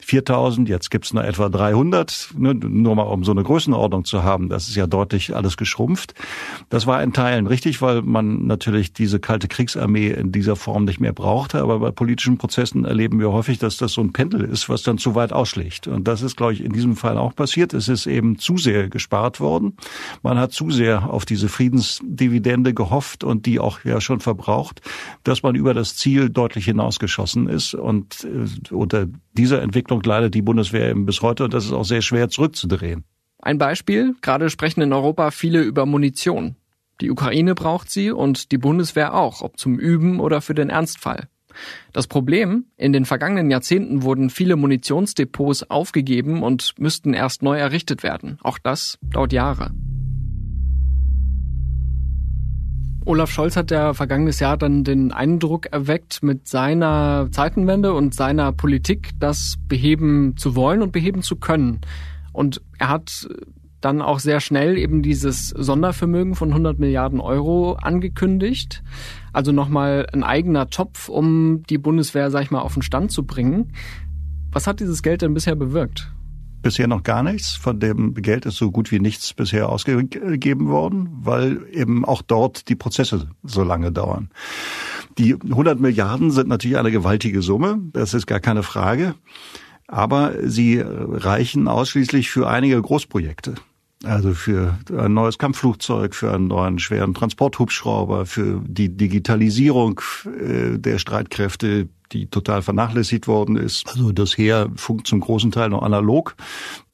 4000, 0.00 0.68
jetzt 0.68 0.90
gibt 0.90 1.06
es 1.06 1.12
nur 1.12 1.24
etwa 1.24 1.48
300. 1.48 2.30
Ne, 2.36 2.54
nur 2.54 2.94
mal 2.94 3.02
um 3.02 3.24
so 3.24 3.32
eine 3.32 3.42
Größenordnung 3.42 4.04
zu 4.04 4.22
haben, 4.22 4.48
das 4.48 4.68
ist 4.68 4.76
ja 4.76 4.86
deutlich 4.86 5.34
alles 5.34 5.56
geschrumpft. 5.56 6.14
Das 6.68 6.86
war 6.86 7.02
in 7.02 7.12
Teilen 7.12 7.48
richtig, 7.48 7.82
weil 7.82 8.02
man 8.02 8.46
natürlich 8.46 8.92
diese 8.92 9.18
kalte 9.18 9.48
Kriegsarmee 9.48 10.10
in 10.10 10.30
dieser 10.30 10.54
Form 10.54 10.84
nicht 10.84 11.00
mehr 11.00 11.12
brauchte. 11.12 11.60
Aber 11.60 11.80
bei 11.80 11.90
politischen 11.90 12.38
Prozessen 12.38 12.84
erleben 12.84 13.18
wir 13.18 13.32
häufig, 13.32 13.58
dass 13.58 13.76
das 13.76 13.92
so 13.92 14.00
ein 14.00 14.12
Pendel 14.12 14.44
ist, 14.44 14.68
was 14.68 14.82
dann 14.82 14.98
zu 14.98 15.16
weit 15.16 15.32
ausschlägt. 15.32 15.88
Und 15.88 16.06
das 16.06 16.22
ist, 16.22 16.36
glaube 16.36 16.52
ich, 16.52 16.62
in 16.62 16.72
diesem 16.72 16.94
Fall 16.94 17.18
auch 17.18 17.34
passiert. 17.34 17.74
Es 17.74 17.88
ist 17.88 18.06
eben 18.06 18.38
zu 18.38 18.56
sehr 18.56 18.88
gespart 18.88 19.40
worden. 19.40 19.76
Man 20.22 20.38
hat 20.38 20.52
zu 20.52 20.70
sehr 20.70 21.10
auf 21.10 21.24
diese 21.24 21.48
Friedensdividende 21.48 22.72
gehofft 22.72 23.24
und 23.24 23.46
die 23.46 23.58
auch 23.58 23.84
ja 23.84 24.00
schon 24.00 24.20
verbraucht, 24.20 24.80
dass 25.24 25.42
man 25.42 25.56
über 25.56 25.74
das 25.74 25.96
Ziel 25.96 26.30
deutlich 26.30 26.67
hinausgeschossen 26.68 27.48
ist. 27.48 27.74
Und 27.74 28.24
äh, 28.24 28.74
unter 28.74 29.06
dieser 29.32 29.62
Entwicklung 29.62 30.02
leidet 30.02 30.34
die 30.34 30.42
Bundeswehr 30.42 30.90
eben 30.90 31.06
bis 31.06 31.22
heute 31.22 31.44
und 31.44 31.54
das 31.54 31.64
ist 31.64 31.72
auch 31.72 31.84
sehr 31.84 32.02
schwer 32.02 32.28
zurückzudrehen. 32.28 33.04
Ein 33.40 33.58
Beispiel, 33.58 34.14
gerade 34.20 34.50
sprechen 34.50 34.80
in 34.82 34.92
Europa 34.92 35.30
viele 35.30 35.62
über 35.62 35.86
Munition. 35.86 36.56
Die 37.00 37.10
Ukraine 37.10 37.54
braucht 37.54 37.90
sie 37.90 38.10
und 38.10 38.50
die 38.50 38.58
Bundeswehr 38.58 39.14
auch, 39.14 39.42
ob 39.42 39.58
zum 39.58 39.78
Üben 39.78 40.18
oder 40.18 40.40
für 40.40 40.54
den 40.54 40.70
Ernstfall. 40.70 41.28
Das 41.92 42.06
Problem, 42.06 42.66
in 42.76 42.92
den 42.92 43.04
vergangenen 43.04 43.50
Jahrzehnten 43.50 44.02
wurden 44.02 44.30
viele 44.30 44.56
Munitionsdepots 44.56 45.70
aufgegeben 45.70 46.42
und 46.42 46.74
müssten 46.78 47.14
erst 47.14 47.42
neu 47.42 47.58
errichtet 47.58 48.02
werden. 48.02 48.38
Auch 48.42 48.58
das 48.58 48.98
dauert 49.02 49.32
Jahre. 49.32 49.72
Olaf 53.08 53.30
Scholz 53.30 53.56
hat 53.56 53.70
ja 53.70 53.94
vergangenes 53.94 54.38
Jahr 54.38 54.58
dann 54.58 54.84
den 54.84 55.12
Eindruck 55.12 55.72
erweckt, 55.72 56.22
mit 56.22 56.46
seiner 56.46 57.28
Zeitenwende 57.30 57.94
und 57.94 58.14
seiner 58.14 58.52
Politik 58.52 59.12
das 59.18 59.54
beheben 59.66 60.36
zu 60.36 60.54
wollen 60.54 60.82
und 60.82 60.92
beheben 60.92 61.22
zu 61.22 61.36
können. 61.36 61.80
Und 62.34 62.60
er 62.78 62.90
hat 62.90 63.26
dann 63.80 64.02
auch 64.02 64.18
sehr 64.18 64.40
schnell 64.40 64.76
eben 64.76 65.00
dieses 65.00 65.48
Sondervermögen 65.48 66.34
von 66.34 66.50
100 66.50 66.78
Milliarden 66.78 67.18
Euro 67.20 67.76
angekündigt. 67.76 68.82
Also 69.32 69.52
nochmal 69.52 70.06
ein 70.12 70.22
eigener 70.22 70.68
Topf, 70.68 71.08
um 71.08 71.62
die 71.62 71.78
Bundeswehr, 71.78 72.30
sag 72.30 72.42
ich 72.42 72.50
mal, 72.50 72.60
auf 72.60 72.74
den 72.74 72.82
Stand 72.82 73.10
zu 73.10 73.24
bringen. 73.24 73.72
Was 74.52 74.66
hat 74.66 74.80
dieses 74.80 75.02
Geld 75.02 75.22
denn 75.22 75.32
bisher 75.32 75.54
bewirkt? 75.54 76.12
Bisher 76.62 76.86
noch 76.86 77.02
gar 77.02 77.22
nichts. 77.22 77.54
Von 77.54 77.80
dem 77.80 78.14
Geld 78.14 78.46
ist 78.46 78.56
so 78.56 78.70
gut 78.70 78.90
wie 78.90 79.00
nichts 79.00 79.32
bisher 79.32 79.68
ausgegeben 79.68 80.68
worden, 80.68 81.08
weil 81.12 81.66
eben 81.72 82.04
auch 82.04 82.22
dort 82.22 82.68
die 82.68 82.76
Prozesse 82.76 83.28
so 83.42 83.62
lange 83.62 83.92
dauern. 83.92 84.30
Die 85.18 85.34
100 85.34 85.80
Milliarden 85.80 86.30
sind 86.30 86.48
natürlich 86.48 86.78
eine 86.78 86.90
gewaltige 86.90 87.42
Summe, 87.42 87.78
das 87.92 88.14
ist 88.14 88.26
gar 88.26 88.40
keine 88.40 88.62
Frage. 88.62 89.14
Aber 89.86 90.34
sie 90.44 90.82
reichen 90.84 91.66
ausschließlich 91.66 92.30
für 92.30 92.48
einige 92.48 92.80
Großprojekte. 92.80 93.54
Also 94.04 94.32
für 94.32 94.78
ein 94.96 95.14
neues 95.14 95.38
Kampfflugzeug, 95.38 96.14
für 96.14 96.32
einen 96.32 96.46
neuen 96.46 96.78
schweren 96.78 97.14
Transporthubschrauber, 97.14 98.26
für 98.26 98.62
die 98.64 98.96
Digitalisierung 98.96 100.00
äh, 100.24 100.78
der 100.78 100.98
Streitkräfte, 100.98 101.88
die 102.12 102.26
total 102.26 102.62
vernachlässigt 102.62 103.28
worden 103.28 103.56
ist. 103.56 103.88
Also 103.88 104.12
das 104.12 104.36
Heer 104.36 104.70
funkt 104.76 105.06
zum 105.06 105.20
großen 105.20 105.50
Teil 105.50 105.68
noch 105.68 105.82
analog. 105.82 106.36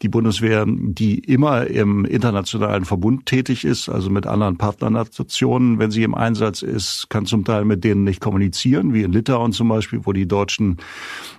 Die 0.03 0.09
Bundeswehr, 0.09 0.67
die 0.69 1.19
immer 1.19 1.67
im 1.67 2.05
internationalen 2.05 2.85
Verbund 2.85 3.25
tätig 3.27 3.65
ist, 3.65 3.89
also 3.89 4.11
mit 4.11 4.27
anderen 4.27 4.59
Partnernationen, 4.59 5.79
wenn 5.79 5.91
sie 5.91 6.03
im 6.03 6.15
Einsatz 6.15 6.63
ist, 6.63 7.09
kann 7.09 7.25
zum 7.25 7.45
Teil 7.45 7.65
mit 7.65 7.85
denen 7.85 8.05
nicht 8.05 8.21
kommunizieren, 8.21 8.93
wie 8.93 9.03
in 9.03 9.13
Litauen 9.13 9.53
zum 9.53 9.69
Beispiel, 9.69 10.01
wo 10.03 10.13
die 10.13 10.29
Deutschen 10.29 10.77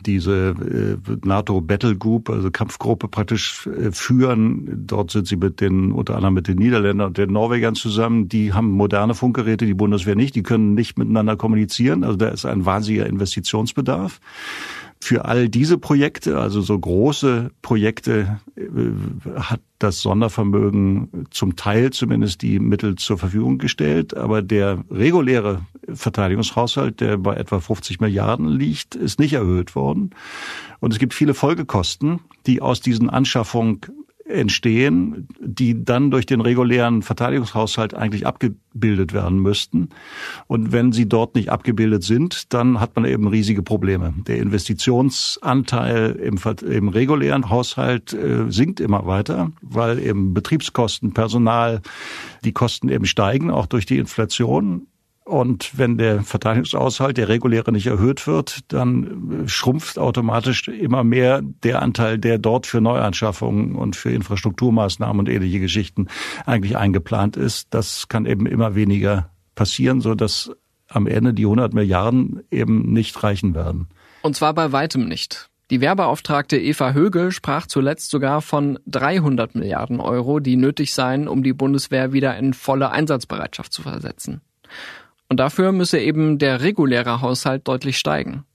diese 0.06 0.56
äh, 1.08 1.18
NATO 1.24 1.62
Battle 1.62 1.96
Group, 1.96 2.30
also 2.30 2.50
Kampfgruppe 2.50 3.08
praktisch 3.08 3.68
äh, 3.68 3.92
führen. 3.92 4.86
Dort 4.88 5.12
sind 5.12 5.28
sie 5.28 5.36
mit 5.36 5.62
den, 5.62 5.92
unter 5.92 6.16
anderem 6.16 6.34
mit 6.34 6.48
den 6.48 6.58
Niederländern 6.58 7.08
und 7.08 7.18
den 7.18 7.32
Norwegern 7.32 7.76
zusammen. 7.76 8.30
Die 8.30 8.54
haben 8.54 8.72
moderne 8.72 9.14
Funkgeräte, 9.14 9.66
die 9.66 9.74
Bundeswehr 9.74 10.16
nicht. 10.16 10.36
Die 10.36 10.44
können 10.44 10.74
nicht 10.74 10.98
miteinander 10.98 11.36
kommunizieren. 11.36 12.04
Also 12.04 12.18
da 12.18 12.30
ist 12.30 12.46
ein 12.46 12.66
wahnsinniger 12.66 13.06
Investitionsbedarf. 13.66 14.20
Für 15.02 15.26
all 15.26 15.50
diese 15.50 15.78
Projekte, 15.78 16.40
also 16.40 16.62
so 16.62 16.80
große 16.80 17.52
Projekte, 17.62 18.40
äh, 18.56 19.40
hat 19.40 19.60
das 19.78 20.00
Sondervermögen 20.00 21.28
zum 21.32 21.58
Teil 21.58 21.92
zumindest 21.92 22.42
die 22.42 22.60
Mittel 22.60 22.96
zur 22.96 23.18
Verfügung 23.18 23.58
gestellt. 23.58 24.16
Aber 24.16 24.42
der 24.42 24.84
reguläre 24.90 25.62
Verteidigungshaushalt, 25.94 27.02
der 27.02 27.18
bei 27.18 27.36
etwa 27.36 27.60
50 27.60 28.00
Milliarden 28.00 28.48
liegt, 28.48 28.96
ist 28.96 29.20
nicht 29.20 29.34
erhöht 29.34 29.76
worden. 29.76 30.12
Und 30.80 30.94
es 30.94 31.00
gibt 31.00 31.14
viele 31.14 31.34
Folgekosten, 31.34 32.22
die 32.48 32.62
aus 32.62 32.80
diesen 32.80 33.10
Anschaffungen 33.10 33.82
entstehen, 34.28 35.28
die 35.40 35.84
dann 35.84 36.10
durch 36.10 36.26
den 36.26 36.42
regulären 36.42 37.04
Verteidigungshaushalt 37.04 37.94
eigentlich 37.94 38.26
abgebildet 38.26 39.14
werden 39.14 39.40
müssten. 39.40 39.90
Und 40.48 40.72
wenn 40.72 40.92
sie 40.92 41.08
dort 41.08 41.36
nicht 41.36 41.50
abgebildet 41.50 42.04
sind, 42.04 42.52
dann 42.54 42.80
hat 42.80 42.96
man 42.96 43.06
eben 43.06 43.28
riesige 43.28 43.62
Probleme. 43.62 44.14
Der 44.28 44.38
Investitionsanteil 44.38 46.12
im, 46.14 46.40
im 46.68 46.88
regulären 46.90 47.50
Haushalt 47.50 48.14
äh, 48.14 48.50
sinkt 48.50 48.80
immer 48.80 49.06
weiter, 49.06 49.52
weil 49.62 50.00
eben 50.00 50.34
Betriebskosten, 50.34 51.14
Personal, 51.14 51.82
die 52.44 52.52
Kosten 52.52 52.90
eben 52.90 53.06
steigen, 53.06 53.52
auch 53.52 53.68
durch 53.68 53.86
die 53.86 54.00
Inflation. 54.00 54.88
Und 55.26 55.76
wenn 55.80 55.98
der 55.98 56.22
Verteidigungshaushalt, 56.22 57.18
der 57.18 57.28
reguläre, 57.28 57.72
nicht 57.72 57.88
erhöht 57.88 58.28
wird, 58.28 58.60
dann 58.72 59.44
schrumpft 59.48 59.98
automatisch 59.98 60.68
immer 60.68 61.04
mehr 61.04 61.42
der 61.42 61.82
Anteil, 61.82 62.20
der 62.20 62.38
dort 62.38 62.68
für 62.68 62.80
Neuanschaffungen 62.80 63.76
und 63.76 63.96
für 63.96 64.12
Infrastrukturmaßnahmen 64.12 65.20
und 65.20 65.28
ähnliche 65.28 65.60
Geschichten 65.60 66.10
eigentlich 66.46 66.78
eingeplant 66.78 67.38
ist. 67.38 67.74
Das 67.74 68.08
kann 68.08 68.28
eben 68.28 68.46
immer 68.46 68.76
weniger 68.76 69.32
passieren, 69.56 70.00
so 70.00 70.14
dass 70.14 70.52
am 70.90 71.08
Ende 71.08 71.34
die 71.34 71.46
100 71.46 71.74
Milliarden 71.74 72.44
eben 72.52 72.94
nicht 72.94 73.24
reichen 73.24 73.56
werden. 73.56 73.88
Und 74.22 74.36
zwar 74.36 74.54
bei 74.54 74.72
weitem 74.72 75.08
nicht. 75.08 75.50
Die 75.72 75.82
Wehrbeauftragte 75.82 76.60
Eva 76.60 76.92
Högel 76.92 77.32
sprach 77.32 77.66
zuletzt 77.66 78.12
sogar 78.12 78.44
von 78.44 78.78
300 78.86 79.56
Milliarden 79.56 80.00
Euro, 80.00 80.40
die 80.40 80.56
nötig 80.56 80.94
seien, 80.94 81.28
um 81.28 81.42
die 81.42 81.54
Bundeswehr 81.54 82.14
wieder 82.14 82.38
in 82.38 82.54
volle 82.54 82.92
Einsatzbereitschaft 82.92 83.74
zu 83.74 83.82
versetzen. 83.82 84.42
Und 85.30 85.40
dafür 85.40 85.72
müsse 85.72 86.00
eben 86.00 86.38
der 86.38 86.62
reguläre 86.62 87.22
Haushalt 87.22 87.68
deutlich 87.68 87.98
steigen. 87.98 88.46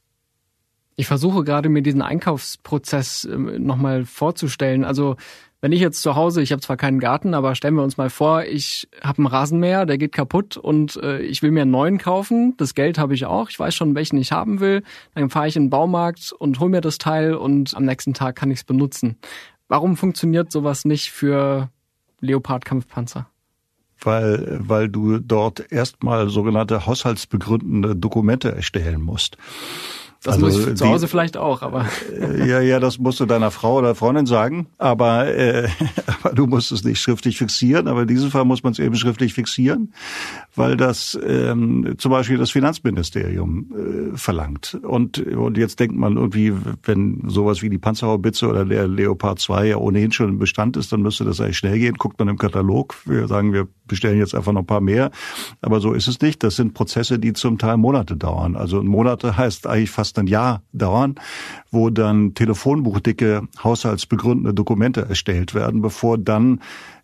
Ich 0.97 1.07
versuche 1.07 1.45
gerade 1.45 1.69
mir 1.69 1.83
diesen 1.83 2.03
Einkaufsprozess 2.03 3.25
ähm, 3.25 3.65
nochmal 3.65 4.05
vorzustellen. 4.05 4.85
Also 4.85 5.17
wenn 5.63 5.73
ich 5.73 5.81
jetzt 5.81 6.03
zu 6.03 6.15
Hause, 6.15 6.43
ich 6.43 6.53
habe 6.53 6.63
zwar 6.63 6.77
keinen 6.77 7.01
Garten, 7.01 7.35
aber 7.35 7.55
stellen 7.55 7.75
wir 7.75 7.83
uns 7.83 7.97
mal 7.97 8.11
vor, 8.11 8.45
ich 8.45 8.89
habe 9.03 9.19
einen 9.19 9.27
Rasenmäher, 9.27 9.87
der 9.87 9.99
geht 9.99 10.13
kaputt 10.13 10.57
und 10.57 10.97
äh, 10.97 11.21
ich 11.21 11.43
will 11.43 11.53
mir 11.53 11.63
einen 11.63 11.71
neuen 11.71 11.99
kaufen. 11.99 12.55
Das 12.57 12.75
Geld 12.75 12.99
habe 12.99 13.15
ich 13.15 13.27
auch. 13.27 13.51
Ich 13.51 13.59
weiß 13.59 13.75
schon, 13.75 13.95
welchen 13.95 14.19
ich 14.19 14.33
haben 14.33 14.61
will. 14.61 14.83
Dann 15.15 15.31
fahre 15.31 15.49
ich 15.49 15.57
in 15.57 15.65
den 15.65 15.71
Baumarkt 15.71 16.33
und 16.33 16.61
hole 16.61 16.71
mir 16.71 16.81
das 16.81 16.99
Teil 16.99 17.35
und 17.35 17.75
am 17.75 17.85
nächsten 17.85 18.15
Tag 18.15 18.37
kann 18.37 18.51
ich 18.51 18.61
es 18.61 18.65
benutzen. 18.65 19.17
Warum 19.69 19.97
funktioniert 19.97 20.51
sowas 20.51 20.85
nicht 20.85 21.13
für 21.13 21.71
Leopard-Kampfpanzer? 22.21 23.30
Weil, 24.03 24.59
weil 24.61 24.89
du 24.89 25.19
dort 25.19 25.71
erstmal 25.73 26.29
sogenannte 26.29 26.87
haushaltsbegründende 26.87 27.97
Dokumente 27.97 28.55
erstellen 28.55 29.03
musst. 29.03 29.37
Das 30.23 30.35
also 30.35 30.47
muss 30.47 30.67
ich 30.67 30.75
zu 30.75 30.87
Hause 30.87 31.09
vielleicht 31.09 31.39
auch, 31.39 31.63
aber. 31.63 31.87
Äh, 32.15 32.47
ja, 32.47 32.61
ja, 32.61 32.79
das 32.79 32.99
musst 32.99 33.21
du 33.21 33.27
deiner 33.27 33.51
Frau 33.51 33.79
oder 33.79 33.95
Freundin 33.95 34.27
sagen. 34.27 34.67
Aber, 34.77 35.27
äh, 35.35 35.69
aber 36.23 36.35
du 36.35 36.47
musst 36.47 36.73
es 36.73 36.85
nicht 36.85 37.01
schriftlich 37.01 37.39
fixieren. 37.39 37.89
Aber 37.89 38.03
in 38.03 38.09
diesem 38.09 38.31
Fall 38.31 38.45
muss 38.45 38.63
man 38.63 38.73
es 38.73 38.79
eben 38.79 38.97
schriftlich 38.97 39.33
fixieren, 39.33 39.95
weil 40.55 40.77
das 40.77 41.19
ähm, 41.27 41.95
zum 41.97 42.11
Beispiel 42.11 42.37
das 42.37 42.51
Finanzministerium 42.51 44.13
äh, 44.15 44.17
verlangt. 44.19 44.79
Und, 44.83 45.19
und 45.19 45.57
jetzt 45.57 45.81
denkt 45.81 45.97
man 45.97 46.19
irgendwie, 46.19 46.53
wenn 46.83 47.23
sowas 47.27 47.63
wie 47.63 47.71
die 47.71 47.79
Panzerhaubitze 47.79 48.47
oder 48.47 48.67
der 48.67 48.89
Leopard 48.89 49.39
2 49.39 49.69
ja 49.69 49.77
ohnehin 49.79 50.13
schon 50.13 50.29
im 50.29 50.39
Bestand 50.39 50.77
ist, 50.77 50.93
dann 50.93 51.01
müsste 51.01 51.25
das 51.25 51.41
eigentlich 51.41 51.57
schnell 51.57 51.79
gehen. 51.79 51.95
Guckt 51.95 52.19
man 52.19 52.29
im 52.29 52.37
Katalog. 52.37 52.95
Wir 53.07 53.27
sagen, 53.27 53.55
wir 53.55 53.69
bestellen 53.87 54.19
jetzt 54.19 54.35
einfach 54.35 54.53
noch 54.53 54.61
ein 54.61 54.67
paar 54.67 54.83
mehr. 54.83 55.11
Aber 55.63 55.81
so 55.81 55.95
ist 55.95 56.09
es 56.09 56.21
nicht. 56.21 56.43
Das 56.43 56.57
sind 56.57 56.75
Prozesse, 56.75 57.19
die 57.19 57.33
zum 57.33 57.57
Teil 57.57 57.79
Monate 57.79 58.19
dauern. 58.19 58.55
Also 58.55 58.83
Monate 58.83 59.39
heißt 59.39 59.67
eigentlich 59.67 59.91
fast 59.91 60.10
ein 60.19 60.27
Jahr 60.27 60.63
dauern, 60.73 61.15
wo 61.71 61.91
dann 61.91 62.35
telefonbuchdicke 62.35 63.43
haushaltsbegründende 63.63 64.55
Dokumente 64.55 65.03
erstellt 65.09 65.55
werden, 65.55 65.83
bevor 65.83 66.19
dann 66.19 66.61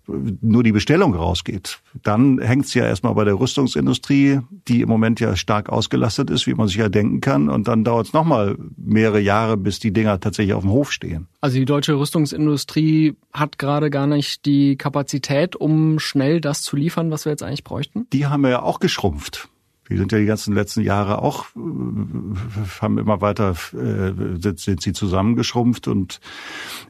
nur 0.09 0.63
die 0.63 0.73
Bestellung 0.73 1.15
rausgeht. 1.15 1.81
Dann 2.03 2.39
hängt 2.39 2.67
es 2.67 2.75
ja 2.75 2.85
erstmal 2.85 3.15
bei 3.15 3.25
der 3.25 3.39
Rüstungsindustrie, 3.39 4.41
die 4.69 4.81
im 4.81 4.89
Moment 4.89 5.21
ja 5.21 5.37
stark 5.37 5.69
ausgelastet 5.69 6.31
ist, 6.31 6.47
wie 6.47 6.55
man 6.55 6.69
sich 6.69 6.77
ja 6.77 6.89
denken 6.89 7.21
kann. 7.21 7.49
Und 7.49 7.69
dann 7.69 7.85
dauert 7.85 8.07
es 8.07 8.13
nochmal 8.13 8.57
mehrere 8.77 9.21
Jahre, 9.21 9.57
bis 9.57 9.81
die 9.81 9.93
Dinger 9.93 10.21
tatsächlich 10.21 10.55
auf 10.55 10.63
dem 10.63 10.71
Hof 10.71 10.93
stehen. 10.93 11.27
Also 11.41 11.59
die 11.59 11.65
deutsche 11.65 11.99
Rüstungsindustrie 11.99 13.15
hat 13.33 13.59
gerade 13.59 13.91
gar 13.91 14.07
nicht 14.07 14.47
die 14.47 14.77
Kapazität, 14.77 15.57
um 15.57 15.99
schnell 15.99 16.41
das 16.41 16.63
zu 16.63 16.77
liefern, 16.77 17.11
was 17.11 17.25
wir 17.25 17.33
jetzt 17.33 17.43
eigentlich 17.43 17.65
bräuchten? 17.65 18.07
Die 18.13 18.27
haben 18.27 18.43
wir 18.43 18.51
ja 18.51 18.63
auch 18.63 18.79
geschrumpft. 18.79 19.49
Die 19.89 19.97
sind 19.97 20.11
ja 20.13 20.19
die 20.19 20.27
ganzen 20.27 20.55
letzten 20.55 20.83
Jahre 20.83 21.23
auch, 21.23 21.47
äh, 21.55 22.81
haben 22.81 22.99
immer 22.99 23.21
weiter, 23.21 23.55
äh, 23.73 24.41
sind, 24.41 24.59
sind 24.59 24.83
sie 24.83 24.93
zusammengeschrumpft 24.93 25.89
und 25.89 26.21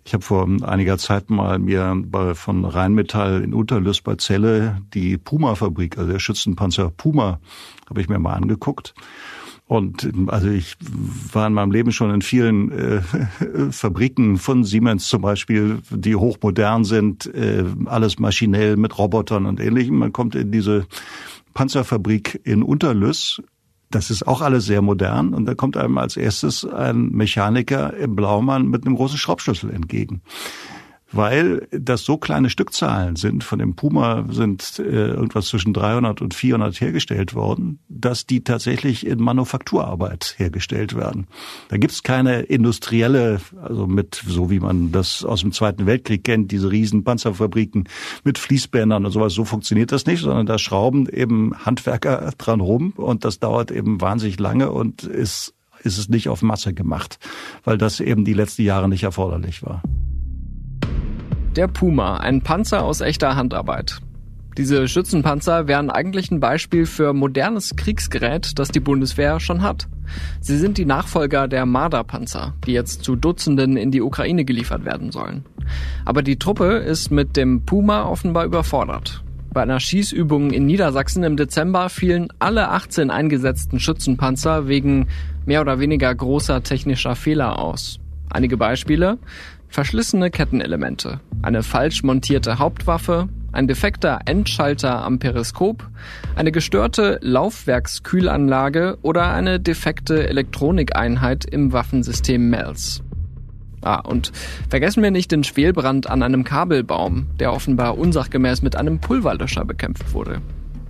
ich 0.05 0.15
habe 0.15 0.25
vor 0.25 0.49
einiger 0.63 0.99
Zeit 0.99 1.31
mal 1.31 1.59
mir 1.59 1.95
bei, 2.07 2.35
von 2.35 2.65
Rheinmetall 2.65 3.43
in 3.43 3.53
Unterlüss 3.55 4.01
bei 4.01 4.17
Celle 4.17 4.81
die 4.95 5.19
Puma-Fabrik, 5.19 5.99
also 5.99 6.13
der 6.13 6.19
Schützenpanzer 6.19 6.91
Puma, 6.91 7.41
habe 7.89 8.01
ich 8.01 8.09
mir 8.09 8.19
mal 8.19 8.35
angeguckt. 8.35 8.95
Und 9.69 10.09
also 10.29 10.49
ich 10.49 10.77
war 11.33 11.49
in 11.49 11.53
meinem 11.53 11.73
Leben 11.73 11.91
schon 11.91 12.15
in 12.15 12.23
vielen 12.23 12.71
äh, 12.71 13.01
Fabriken 13.73 14.39
von 14.39 14.63
Siemens 14.63 15.09
zum 15.09 15.23
Beispiel, 15.23 15.81
die 15.91 16.15
hochmodern 16.15 16.85
sind, 16.85 17.27
äh, 17.35 17.65
alles 17.87 18.21
maschinell 18.21 18.77
mit 18.77 18.97
Robotern 18.97 19.45
und 19.45 19.59
ähnlichem. 19.59 19.99
Man 19.99 20.13
kommt 20.13 20.37
in 20.37 20.53
diese 20.53 20.87
Panzerfabrik 21.57 22.39
in 22.45 22.63
Unterlüss. 22.63 23.43
Das 23.91 24.11
ist 24.11 24.29
auch 24.29 24.43
alles 24.43 24.67
sehr 24.67 24.83
modern. 24.83 25.33
Und 25.33 25.47
da 25.47 25.55
kommt 25.55 25.79
einem 25.79 25.97
als 25.97 26.19
erstes 26.19 26.67
ein 26.67 27.09
Mechaniker 27.09 27.97
im 27.97 28.15
Blaumann 28.15 28.69
mit 28.69 28.85
einem 28.85 28.95
großen 28.95 29.17
Schraubschlüssel 29.17 29.71
entgegen 29.71 30.21
weil 31.13 31.69
das 31.71 32.05
so 32.05 32.17
kleine 32.17 32.51
Stückzahlen 32.51 33.17
sind, 33.17 33.45
von 33.45 33.59
dem 33.59 33.77
Puma 33.77 34.27
sind 34.31 34.79
äh, 34.79 34.83
irgendwas 34.83 35.47
zwischen 35.47 35.73
300 35.73 36.21
und 36.21 36.35
400 36.35 36.81
hergestellt 36.81 37.35
worden, 37.35 37.79
dass 37.89 38.27
die 38.27 38.43
tatsächlich 38.43 39.07
in 39.07 39.21
Manufakturarbeit 39.21 40.35
hergestellt 40.37 40.97
werden. 40.97 41.29
Da 41.69 41.77
gibt's 41.77 42.03
keine 42.03 42.41
industrielle, 42.43 43.41
also 43.63 43.87
mit, 43.87 44.21
so 44.27 44.51
wie 44.51 44.59
man 44.59 44.91
das 44.91 45.25
aus 45.25 45.43
dem 45.43 45.53
Zweiten 45.53 45.87
Weltkrieg 45.87 46.25
kennt, 46.25 46.51
diese 46.51 46.71
riesen 46.71 47.05
Panzerfabriken 47.05 47.89
mit 48.25 48.39
Fließbändern 48.39 49.07
und 49.07 49.13
sowas, 49.13 49.33
so 49.33 49.45
funktioniert 49.45 49.93
das 49.93 50.07
nicht, 50.07 50.23
sondern 50.23 50.47
da 50.47 50.59
schrauben 50.59 51.09
eben 51.09 51.55
Handwerker 51.65 52.33
dran 52.37 52.61
rum 52.61 52.93
und 52.97 53.25
das 53.25 53.39
dauert 53.39 53.71
eben 53.71 54.01
wahnsinnig 54.01 54.41
lange 54.41 54.73
und 54.73 55.05
ist, 55.05 55.55
ist 55.85 55.99
es 55.99 56.09
nicht 56.09 56.29
auf 56.29 56.43
Masse 56.43 56.75
gemacht, 56.75 57.21
weil 57.63 57.79
das 57.79 58.01
eben 58.01 58.25
die 58.25 58.35
letzten 58.35 58.63
Jahre 58.63 58.89
nicht 58.89 59.05
erforderlich 59.05 59.63
war. 59.63 59.83
Der 61.57 61.69
Puma, 61.69 62.19
ein 62.19 62.43
Panzer 62.43 62.85
aus 62.85 63.01
echter 63.01 63.35
Handarbeit. 63.35 64.01
Diese 64.59 64.87
Schützenpanzer 64.89 65.67
wären 65.67 65.89
eigentlich 65.89 66.31
ein 66.31 66.39
Beispiel 66.39 66.85
für 66.85 67.15
modernes 67.15 67.77
Kriegsgerät, 67.77 68.59
das 68.59 68.69
die 68.69 68.81
Bundeswehr 68.81 69.41
schon 69.41 69.63
hat. 69.63 69.89
Sie 70.43 70.59
sind 70.59 70.77
die 70.77 70.85
Nachfolger 70.85 71.49
der 71.49 71.65
Marder-Panzer, 71.65 72.53
die 72.67 72.73
jetzt 72.73 73.05
zu 73.05 73.17
Dutzenden 73.17 73.79
in 73.79 73.91
die 73.91 74.03
Ukraine 74.03 74.45
geliefert 74.45 74.85
werden 74.85 75.13
sollen. 75.13 75.47
Aber 76.05 76.21
die 76.21 76.39
Truppe 76.39 76.75
ist 76.77 77.11
mit 77.11 77.39
dem 77.39 77.65
Puma 77.65 78.05
offenbar 78.05 78.45
überfordert. 78.45 79.25
Bei 79.55 79.63
einer 79.63 79.81
Schießübung 79.81 80.51
in 80.51 80.67
Niedersachsen 80.67 81.25
im 81.25 81.39
Dezember 81.39 81.89
fielen 81.89 82.29
alle 82.39 82.69
18 82.69 83.11
eingesetzten 83.11 83.81
Schützenpanzer 83.81 84.69
wegen 84.69 85.09
mehr 85.47 85.63
oder 85.63 85.81
weniger 85.81 86.15
großer 86.15 86.63
technischer 86.63 87.17
Fehler 87.17 87.59
aus. 87.59 87.99
Einige 88.29 88.57
Beispiele. 88.57 89.19
Verschlissene 89.69 90.31
Kettenelemente, 90.31 91.21
eine 91.43 91.63
falsch 91.63 92.03
montierte 92.03 92.59
Hauptwaffe, 92.59 93.29
ein 93.53 93.67
defekter 93.67 94.21
Endschalter 94.27 95.03
am 95.03 95.19
Periskop, 95.19 95.89
eine 96.35 96.53
gestörte 96.53 97.19
Laufwerkskühlanlage 97.23 98.99
oder 99.03 99.33
eine 99.33 99.59
defekte 99.59 100.29
Elektronikeinheit 100.29 101.45
im 101.47 101.73
Waffensystem 101.73 102.51
MELS. 102.51 103.03
Ah, 103.83 104.01
und 104.01 104.33
vergessen 104.69 105.03
wir 105.03 105.11
nicht 105.11 105.31
den 105.31 105.45
Schwelbrand 105.45 106.11
an 106.11 106.23
einem 106.23 106.45
Kabelbaum, 106.45 107.29
der 107.39 107.53
offenbar 107.53 107.97
unsachgemäß 107.97 108.63
mit 108.63 108.77
einem 108.77 109.01
Pulverlöscher 109.01 109.65
bekämpft 109.65 110.13
wurde. 110.13 110.41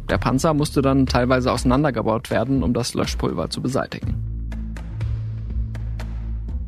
Der 0.08 0.18
Panzer 0.18 0.54
musste 0.54 0.82
dann 0.82 1.06
teilweise 1.06 1.52
auseinandergebaut 1.52 2.30
werden, 2.30 2.62
um 2.62 2.72
das 2.72 2.94
Löschpulver 2.94 3.50
zu 3.50 3.60
beseitigen. 3.60 4.35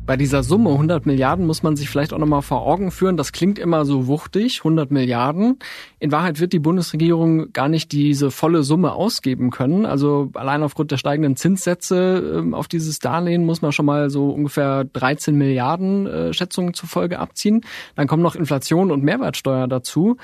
Bei 0.09 0.17
dieser 0.17 0.41
Summe 0.41 0.71
100 0.71 1.05
Milliarden 1.05 1.45
muss 1.45 1.61
man 1.61 1.75
sich 1.75 1.87
vielleicht 1.87 2.13
auch 2.13 2.17
nochmal 2.17 2.41
vor 2.41 2.65
Augen 2.65 2.89
führen. 2.89 3.15
Das 3.15 3.31
klingt 3.31 3.59
immer 3.59 3.85
so 3.85 4.07
wuchtig, 4.07 4.61
100 4.61 4.89
Milliarden. 4.89 5.59
In 5.99 6.11
Wahrheit 6.11 6.39
wird 6.39 6.51
die 6.51 6.57
Bundesregierung 6.57 7.53
gar 7.53 7.69
nicht 7.69 7.91
diese 7.91 8.31
volle 8.31 8.63
Summe 8.63 8.93
ausgeben 8.93 9.51
können. 9.51 9.85
Also 9.85 10.31
allein 10.33 10.63
aufgrund 10.63 10.89
der 10.89 10.97
steigenden 10.97 11.35
Zinssätze 11.35 12.37
ähm, 12.37 12.55
auf 12.55 12.67
dieses 12.67 12.97
Darlehen 12.97 13.45
muss 13.45 13.61
man 13.61 13.71
schon 13.71 13.85
mal 13.85 14.09
so 14.09 14.31
ungefähr 14.31 14.83
13 14.83 15.35
Milliarden 15.35 16.07
äh, 16.07 16.33
Schätzungen 16.33 16.73
zufolge 16.73 17.19
abziehen. 17.19 17.61
Dann 17.95 18.07
kommen 18.07 18.23
noch 18.23 18.33
Inflation 18.33 18.89
und 18.89 19.03
Mehrwertsteuer 19.03 19.67
dazu. 19.67 20.17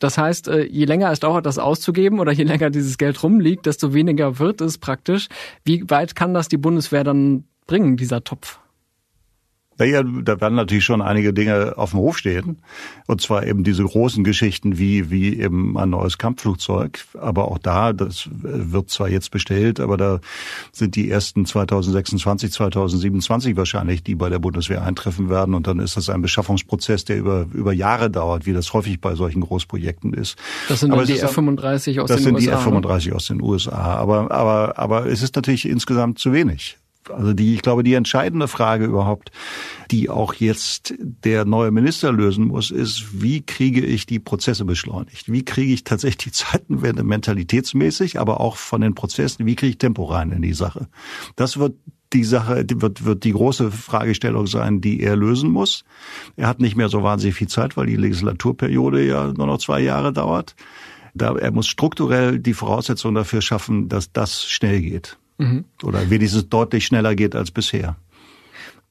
Das 0.00 0.18
heißt, 0.18 0.48
äh, 0.48 0.64
je 0.64 0.84
länger 0.84 1.12
es 1.12 1.20
dauert, 1.20 1.46
das 1.46 1.60
auszugeben 1.60 2.18
oder 2.18 2.32
je 2.32 2.42
länger 2.42 2.70
dieses 2.70 2.98
Geld 2.98 3.22
rumliegt, 3.22 3.66
desto 3.66 3.94
weniger 3.94 4.40
wird 4.40 4.60
es 4.60 4.78
praktisch. 4.78 5.28
Wie 5.62 5.88
weit 5.88 6.16
kann 6.16 6.34
das 6.34 6.48
die 6.48 6.58
Bundeswehr 6.58 7.04
dann 7.04 7.44
bringen, 7.68 7.96
dieser 7.96 8.24
Topf? 8.24 8.58
Naja, 9.78 10.02
da 10.02 10.40
werden 10.40 10.56
natürlich 10.56 10.84
schon 10.84 11.00
einige 11.00 11.32
Dinge 11.32 11.74
auf 11.76 11.90
dem 11.90 12.00
Hof 12.00 12.18
stehen. 12.18 12.58
Und 13.06 13.20
zwar 13.20 13.46
eben 13.46 13.62
diese 13.62 13.84
großen 13.84 14.24
Geschichten 14.24 14.76
wie, 14.78 15.10
wie 15.10 15.38
eben 15.38 15.78
ein 15.78 15.90
neues 15.90 16.18
Kampfflugzeug. 16.18 17.04
Aber 17.18 17.48
auch 17.48 17.58
da, 17.58 17.92
das 17.92 18.28
wird 18.32 18.90
zwar 18.90 19.08
jetzt 19.08 19.30
bestellt, 19.30 19.78
aber 19.78 19.96
da 19.96 20.20
sind 20.72 20.96
die 20.96 21.08
ersten 21.08 21.46
2026, 21.46 22.52
2027 22.52 23.56
wahrscheinlich, 23.56 24.02
die 24.02 24.16
bei 24.16 24.28
der 24.28 24.40
Bundeswehr 24.40 24.82
eintreffen 24.82 25.30
werden. 25.30 25.54
Und 25.54 25.68
dann 25.68 25.78
ist 25.78 25.96
das 25.96 26.10
ein 26.10 26.22
Beschaffungsprozess, 26.22 27.04
der 27.04 27.18
über, 27.18 27.46
über 27.52 27.72
Jahre 27.72 28.10
dauert, 28.10 28.46
wie 28.46 28.52
das 28.52 28.72
häufig 28.72 29.00
bei 29.00 29.14
solchen 29.14 29.42
Großprojekten 29.42 30.12
ist. 30.12 30.36
Das 30.68 30.80
sind 30.80 30.90
dann 30.90 31.06
die 31.06 31.18
F-35 31.18 31.70
aus 31.70 31.84
den 31.84 32.00
USA. 32.00 32.14
Das 32.14 32.22
sind 32.24 32.40
die 32.40 32.48
F-35 32.48 33.08
ne? 33.08 33.14
aus 33.14 33.26
den 33.28 33.42
USA. 33.42 33.76
Aber, 33.76 34.32
aber, 34.32 34.76
aber 34.76 35.06
es 35.06 35.22
ist 35.22 35.36
natürlich 35.36 35.68
insgesamt 35.68 36.18
zu 36.18 36.32
wenig. 36.32 36.78
Also 37.10 37.32
die, 37.32 37.54
ich 37.54 37.62
glaube, 37.62 37.82
die 37.82 37.94
entscheidende 37.94 38.48
Frage 38.48 38.84
überhaupt, 38.84 39.30
die 39.90 40.10
auch 40.10 40.34
jetzt 40.34 40.94
der 40.98 41.44
neue 41.44 41.70
Minister 41.70 42.12
lösen 42.12 42.46
muss, 42.46 42.70
ist, 42.70 43.22
wie 43.22 43.42
kriege 43.42 43.84
ich 43.84 44.06
die 44.06 44.18
Prozesse 44.18 44.64
beschleunigt? 44.64 45.30
Wie 45.30 45.44
kriege 45.44 45.72
ich 45.72 45.84
tatsächlich 45.84 46.18
die 46.18 46.32
Zeitenwende 46.32 47.02
mentalitätsmäßig, 47.04 48.20
aber 48.20 48.40
auch 48.40 48.56
von 48.56 48.80
den 48.80 48.94
Prozessen, 48.94 49.46
wie 49.46 49.56
kriege 49.56 49.70
ich 49.70 49.78
Tempo 49.78 50.04
rein 50.04 50.32
in 50.32 50.42
die 50.42 50.54
Sache? 50.54 50.88
Das 51.36 51.58
wird 51.58 51.74
die 52.12 52.24
Sache 52.24 52.64
wird, 52.70 53.04
wird 53.04 53.24
die 53.24 53.32
große 53.32 53.70
Fragestellung 53.70 54.46
sein, 54.46 54.80
die 54.80 55.02
er 55.02 55.16
lösen 55.16 55.50
muss. 55.50 55.84
Er 56.36 56.48
hat 56.48 56.60
nicht 56.60 56.76
mehr 56.76 56.88
so 56.88 57.02
wahnsinnig 57.02 57.36
viel 57.36 57.48
Zeit, 57.48 57.76
weil 57.76 57.86
die 57.86 57.96
Legislaturperiode 57.96 59.06
ja 59.06 59.32
nur 59.32 59.46
noch 59.46 59.58
zwei 59.58 59.80
Jahre 59.80 60.12
dauert. 60.12 60.56
Da, 61.14 61.34
er 61.36 61.52
muss 61.52 61.66
strukturell 61.66 62.38
die 62.38 62.54
Voraussetzungen 62.54 63.14
dafür 63.14 63.42
schaffen, 63.42 63.88
dass 63.88 64.12
das 64.12 64.44
schnell 64.44 64.80
geht. 64.80 65.18
Mhm. 65.38 65.64
Oder 65.82 66.10
wenigstens 66.10 66.48
deutlich 66.48 66.86
schneller 66.86 67.14
geht 67.14 67.34
als 67.34 67.50
bisher. 67.50 67.96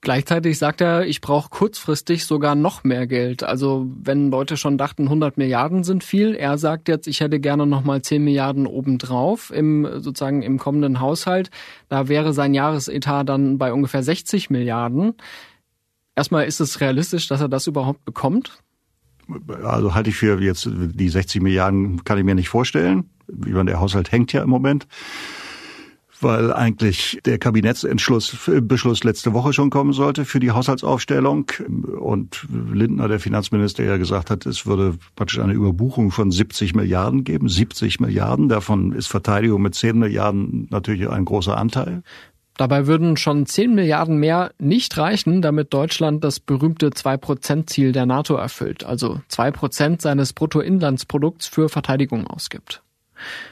Gleichzeitig 0.01 0.59
sagt 0.59 0.79
er, 0.79 1.07
ich 1.07 1.21
brauche 1.21 1.49
kurzfristig 1.49 2.25
sogar 2.25 2.53
noch 2.53 2.83
mehr 2.83 3.07
Geld. 3.07 3.43
Also 3.43 3.87
wenn 3.99 4.29
Leute 4.29 4.55
schon 4.55 4.77
dachten, 4.77 5.03
100 5.03 5.37
Milliarden 5.37 5.83
sind 5.83 6.03
viel, 6.03 6.35
er 6.35 6.57
sagt 6.59 6.87
jetzt, 6.87 7.07
ich 7.07 7.19
hätte 7.19 7.39
gerne 7.39 7.65
noch 7.65 7.83
mal 7.83 8.01
10 8.01 8.23
Milliarden 8.23 8.67
obendrauf 8.67 9.51
im 9.51 9.87
sozusagen 9.97 10.43
im 10.43 10.59
kommenden 10.59 10.99
Haushalt. 10.99 11.49
Da 11.89 12.07
wäre 12.07 12.33
sein 12.33 12.53
Jahresetat 12.53 13.27
dann 13.27 13.57
bei 13.57 13.73
ungefähr 13.73 14.03
60 14.03 14.51
Milliarden. 14.51 15.15
Erstmal 16.15 16.45
ist 16.45 16.59
es 16.59 16.79
realistisch, 16.79 17.27
dass 17.27 17.41
er 17.41 17.49
das 17.49 17.65
überhaupt 17.65 18.05
bekommt? 18.05 18.63
Also 19.63 19.95
halte 19.95 20.11
ich 20.11 20.15
für 20.15 20.39
jetzt 20.39 20.69
die 20.71 21.09
60 21.09 21.41
Milliarden 21.41 22.03
kann 22.03 22.19
ich 22.19 22.23
mir 22.23 22.35
nicht 22.35 22.49
vorstellen. 22.49 23.09
Wie 23.27 23.51
man 23.51 23.65
der 23.65 23.79
Haushalt 23.79 24.11
hängt 24.11 24.31
ja 24.31 24.43
im 24.43 24.49
Moment 24.49 24.87
weil 26.21 26.53
eigentlich 26.53 27.19
der 27.25 27.37
Kabinettsentschluss, 27.37 28.49
Beschluss 28.61 29.03
letzte 29.03 29.33
Woche 29.33 29.53
schon 29.53 29.69
kommen 29.69 29.93
sollte 29.93 30.25
für 30.25 30.39
die 30.39 30.51
Haushaltsaufstellung 30.51 31.51
und 31.99 32.47
Lindner, 32.71 33.07
der 33.07 33.19
Finanzminister, 33.19 33.83
ja 33.83 33.97
gesagt 33.97 34.29
hat, 34.29 34.45
es 34.45 34.65
würde 34.65 34.97
praktisch 35.15 35.39
eine 35.39 35.53
Überbuchung 35.53 36.11
von 36.11 36.31
70 36.31 36.75
Milliarden 36.75 37.23
geben, 37.23 37.49
70 37.49 37.99
Milliarden, 37.99 38.49
davon 38.49 38.91
ist 38.91 39.07
Verteidigung 39.07 39.61
mit 39.61 39.75
10 39.75 39.97
Milliarden 39.97 40.67
natürlich 40.69 41.09
ein 41.09 41.25
großer 41.25 41.57
Anteil. 41.57 42.03
Dabei 42.57 42.87
würden 42.87 43.17
schon 43.17 43.45
10 43.45 43.75
Milliarden 43.75 44.17
mehr 44.17 44.51
nicht 44.57 44.97
reichen, 44.97 45.43
damit 45.43 45.73
Deutschland 45.73 46.23
das 46.23 46.39
berühmte 46.39 46.89
2-Prozent-Ziel 46.89 47.91
der 47.91 48.07
NATO 48.07 48.33
erfüllt, 48.35 48.83
also 48.83 49.21
2 49.27 49.51
Prozent 49.51 50.01
seines 50.01 50.33
Bruttoinlandsprodukts 50.33 51.45
für 51.45 51.69
Verteidigung 51.69 52.25
ausgibt. 52.25 52.81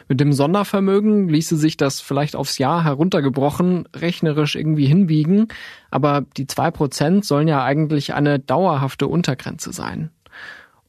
Mit 0.08 0.20
dem 0.20 0.34
Sondervermögen 0.34 1.30
ließe 1.30 1.58
sich 1.58 1.78
das 1.78 2.02
vielleicht 2.02 2.36
aufs 2.36 2.58
Jahr 2.58 2.84
heruntergebrochen 2.84 3.88
rechnerisch 3.96 4.56
irgendwie 4.56 4.86
hinbiegen, 4.86 5.48
aber 5.92 6.26
die 6.38 6.48
zwei 6.48 6.72
Prozent 6.72 7.26
sollen 7.26 7.48
ja 7.48 7.64
eigentlich 7.64 8.14
eine 8.14 8.40
dauerhafte 8.40 9.08
Untergrenze 9.08 9.74
sein. 9.74 10.12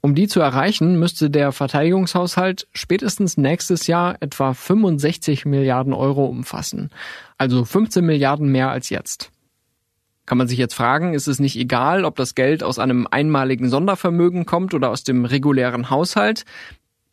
Um 0.00 0.14
die 0.14 0.28
zu 0.28 0.40
erreichen, 0.40 1.00
müsste 1.00 1.30
der 1.30 1.50
Verteidigungshaushalt 1.50 2.68
spätestens 2.72 3.36
nächstes 3.36 3.88
Jahr 3.88 4.16
etwa 4.20 4.54
65 4.54 5.46
Milliarden 5.46 5.92
Euro 5.92 6.26
umfassen, 6.26 6.90
also 7.38 7.64
15 7.64 8.04
Milliarden 8.04 8.52
mehr 8.52 8.70
als 8.70 8.88
jetzt. 8.88 9.32
Kann 10.26 10.38
man 10.38 10.48
sich 10.48 10.58
jetzt 10.58 10.74
fragen, 10.74 11.14
ist 11.14 11.28
es 11.28 11.38
nicht 11.38 11.56
egal, 11.56 12.04
ob 12.04 12.16
das 12.16 12.34
Geld 12.34 12.64
aus 12.64 12.80
einem 12.80 13.06
einmaligen 13.08 13.68
Sondervermögen 13.68 14.44
kommt 14.44 14.74
oder 14.74 14.90
aus 14.90 15.04
dem 15.04 15.24
regulären 15.24 15.88
Haushalt? 15.88 16.44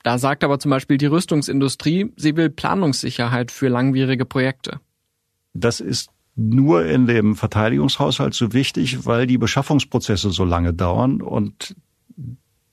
Da 0.04 0.18
sagt 0.18 0.44
aber 0.44 0.60
zum 0.60 0.70
Beispiel 0.70 0.98
die 0.98 1.06
Rüstungsindustrie, 1.06 2.12
sie 2.18 2.36
will 2.36 2.50
Planungssicherheit 2.50 3.52
für 3.52 3.70
langwierige 3.70 4.26
Projekte. 4.26 4.80
Das 5.54 5.80
ist 5.80 6.10
nur 6.36 6.86
in 6.86 7.08
dem 7.08 7.36
Verteidigungshaushalt 7.36 8.34
so 8.34 8.54
wichtig, 8.54 9.06
weil 9.06 9.28
die 9.28 9.38
Beschaffungsprozesse 9.38 10.32
so 10.32 10.44
lange 10.44 10.74
dauern 10.74 11.22
und 11.22 11.76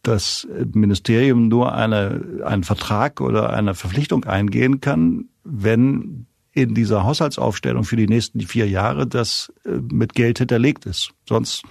das 0.03 0.49
Ministerium 0.73 1.49
nur 1.49 1.75
eine, 1.75 2.43
einen 2.45 2.65
Vertrag 2.65 3.21
oder 3.21 3.51
eine 3.51 3.75
Verpflichtung 3.75 4.25
eingehen 4.25 4.81
kann, 4.81 5.29
wenn 5.45 6.27
in 6.53 6.75
dieser 6.75 7.05
Haushaltsaufstellung 7.05 7.85
für 7.85 7.97
die 7.97 8.09
nächsten 8.09 8.41
vier 8.41 8.69
Jahre 8.69 9.07
das 9.07 9.53
äh, 9.65 9.71
mit 9.71 10.15
Geld 10.15 10.39
hinterlegt 10.39 10.85
ist. 10.87 11.13
Sonst, 11.29 11.63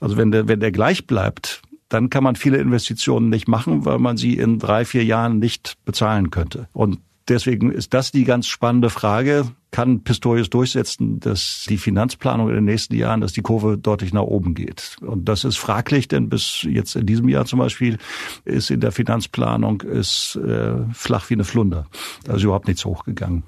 also 0.00 0.16
wenn 0.16 0.30
der, 0.30 0.48
wenn 0.48 0.60
der 0.60 0.70
gleich 0.70 1.06
bleibt, 1.06 1.62
dann 1.88 2.10
kann 2.10 2.24
man 2.24 2.36
viele 2.36 2.58
Investitionen 2.58 3.28
nicht 3.28 3.48
machen, 3.48 3.84
weil 3.84 3.98
man 3.98 4.16
sie 4.16 4.34
in 4.34 4.58
drei, 4.58 4.84
vier 4.84 5.04
Jahren 5.04 5.38
nicht 5.38 5.74
bezahlen 5.84 6.30
könnte. 6.30 6.68
Und 6.72 6.98
deswegen 7.28 7.70
ist 7.70 7.94
das 7.94 8.10
die 8.10 8.24
ganz 8.24 8.46
spannende 8.46 8.90
Frage. 8.90 9.46
Kann 9.70 10.02
Pistorius 10.02 10.48
durchsetzen, 10.48 11.20
dass 11.20 11.66
die 11.68 11.76
Finanzplanung 11.76 12.48
in 12.48 12.54
den 12.54 12.64
nächsten 12.64 12.94
Jahren, 12.94 13.20
dass 13.20 13.32
die 13.32 13.42
Kurve 13.42 13.76
deutlich 13.76 14.14
nach 14.14 14.22
oben 14.22 14.54
geht? 14.54 14.96
Und 15.02 15.28
das 15.28 15.44
ist 15.44 15.58
fraglich, 15.58 16.08
denn 16.08 16.30
bis 16.30 16.62
jetzt 16.62 16.96
in 16.96 17.04
diesem 17.04 17.28
Jahr 17.28 17.44
zum 17.44 17.58
Beispiel 17.58 17.98
ist 18.44 18.70
in 18.70 18.80
der 18.80 18.92
Finanzplanung 18.92 19.82
ist 19.82 20.36
äh, 20.36 20.72
flach 20.92 21.28
wie 21.28 21.34
eine 21.34 21.44
Flunder. 21.44 21.86
Ist 22.26 22.42
überhaupt 22.42 22.66
nichts 22.66 22.84
hochgegangen. 22.84 23.42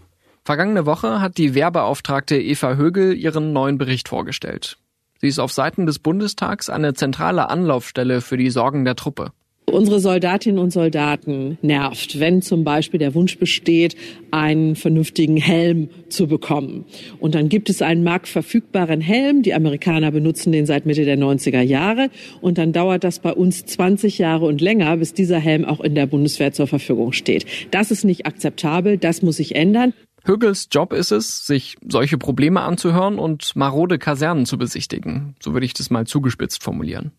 Vergangene 0.45 0.87
Woche 0.87 1.21
hat 1.21 1.39
die 1.39 1.55
Wehrbeauftragte 1.55 2.37
Eva 2.37 2.75
Högel 2.75 3.15
ihren 3.15 3.53
neuen 3.53 3.79
Bericht 3.79 4.09
vorgestellt. 4.09 4.79
Sie 5.21 5.29
ist 5.29 5.39
auf 5.39 5.53
Seiten 5.53 5.85
des 5.85 5.99
Bundestags 5.99 6.71
eine 6.71 6.95
zentrale 6.95 7.51
Anlaufstelle 7.51 8.23
für 8.23 8.39
die 8.39 8.49
Sorgen 8.49 8.87
der 8.87 8.97
Truppe. 8.97 9.33
Unsere 9.67 10.01
Soldatinnen 10.01 10.59
und 10.59 10.73
Soldaten 10.73 11.59
nervt, 11.63 12.19
wenn 12.19 12.43
zum 12.43 12.65
Beispiel 12.65 12.99
der 12.99 13.15
Wunsch 13.15 13.39
besteht, 13.39 13.95
einen 14.33 14.75
vernünftigen 14.75 15.37
Helm 15.37 15.91
zu 16.09 16.27
bekommen. 16.27 16.87
Und 17.21 17.35
dann 17.35 17.49
gibt 17.49 17.71
es 17.71 17.83
einen 17.83 18.03
marktverfügbaren 18.03 19.01
Helm. 19.01 19.43
Die 19.43 19.55
Amerikaner 19.55 20.11
benutzen 20.11 20.51
den 20.51 20.67
seit 20.67 20.87
Mitte 20.87 21.05
der 21.05 21.19
90er 21.19 21.61
Jahre. 21.61 22.09
Und 22.41 22.59
dann 22.59 22.73
dauert 22.73 23.05
das 23.05 23.21
bei 23.21 23.33
uns 23.33 23.65
20 23.65 24.19
Jahre 24.19 24.47
und 24.47 24.61
länger, 24.61 24.97
bis 24.97 25.15
dieser 25.15 25.39
Helm 25.39 25.65
auch 25.65 25.81
in 25.81 25.95
der 25.95 26.07
Bundeswehr 26.07 26.53
zur 26.53 26.67
Verfügung 26.67 27.13
steht. 27.13 27.47
Das 27.71 27.91
ist 27.91 28.05
nicht 28.05 28.27
akzeptabel. 28.27 28.99
Das 28.99 29.23
muss 29.23 29.37
sich 29.37 29.55
ändern. 29.55 29.93
Högels 30.25 30.69
Job 30.71 30.93
ist 30.93 31.13
es, 31.13 31.47
sich 31.47 31.77
solche 31.87 32.19
Probleme 32.19 32.61
anzuhören 32.61 33.19
und 33.19 33.57
marode 33.57 33.99
Kasernen 33.99 34.47
zu 34.47 34.59
besichtigen. 34.59 35.35
So 35.41 35.53
würde 35.53 35.67
ich 35.67 35.75
das 35.75 35.91
mal 35.91 36.07
zugespitzt 36.07 36.63
formulieren. 36.63 37.13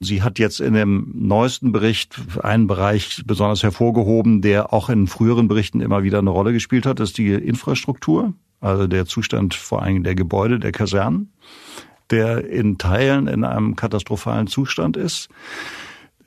Sie 0.00 0.22
hat 0.22 0.38
jetzt 0.38 0.60
in 0.60 0.72
dem 0.72 1.12
neuesten 1.14 1.72
Bericht 1.72 2.18
einen 2.42 2.66
Bereich 2.66 3.22
besonders 3.26 3.62
hervorgehoben, 3.62 4.40
der 4.40 4.72
auch 4.72 4.88
in 4.88 5.06
früheren 5.06 5.46
Berichten 5.46 5.80
immer 5.80 6.02
wieder 6.02 6.20
eine 6.20 6.30
Rolle 6.30 6.52
gespielt 6.54 6.86
hat, 6.86 7.00
das 7.00 7.10
ist 7.10 7.18
die 7.18 7.32
Infrastruktur, 7.32 8.32
also 8.60 8.86
der 8.86 9.04
Zustand 9.04 9.54
vor 9.54 9.82
allem 9.82 10.02
der 10.02 10.14
Gebäude, 10.14 10.58
der 10.58 10.72
Kasernen. 10.72 11.32
der 12.10 12.48
in 12.48 12.78
Teilen 12.78 13.26
in 13.28 13.44
einem 13.44 13.76
katastrophalen 13.76 14.46
Zustand 14.46 14.96
ist. 14.96 15.28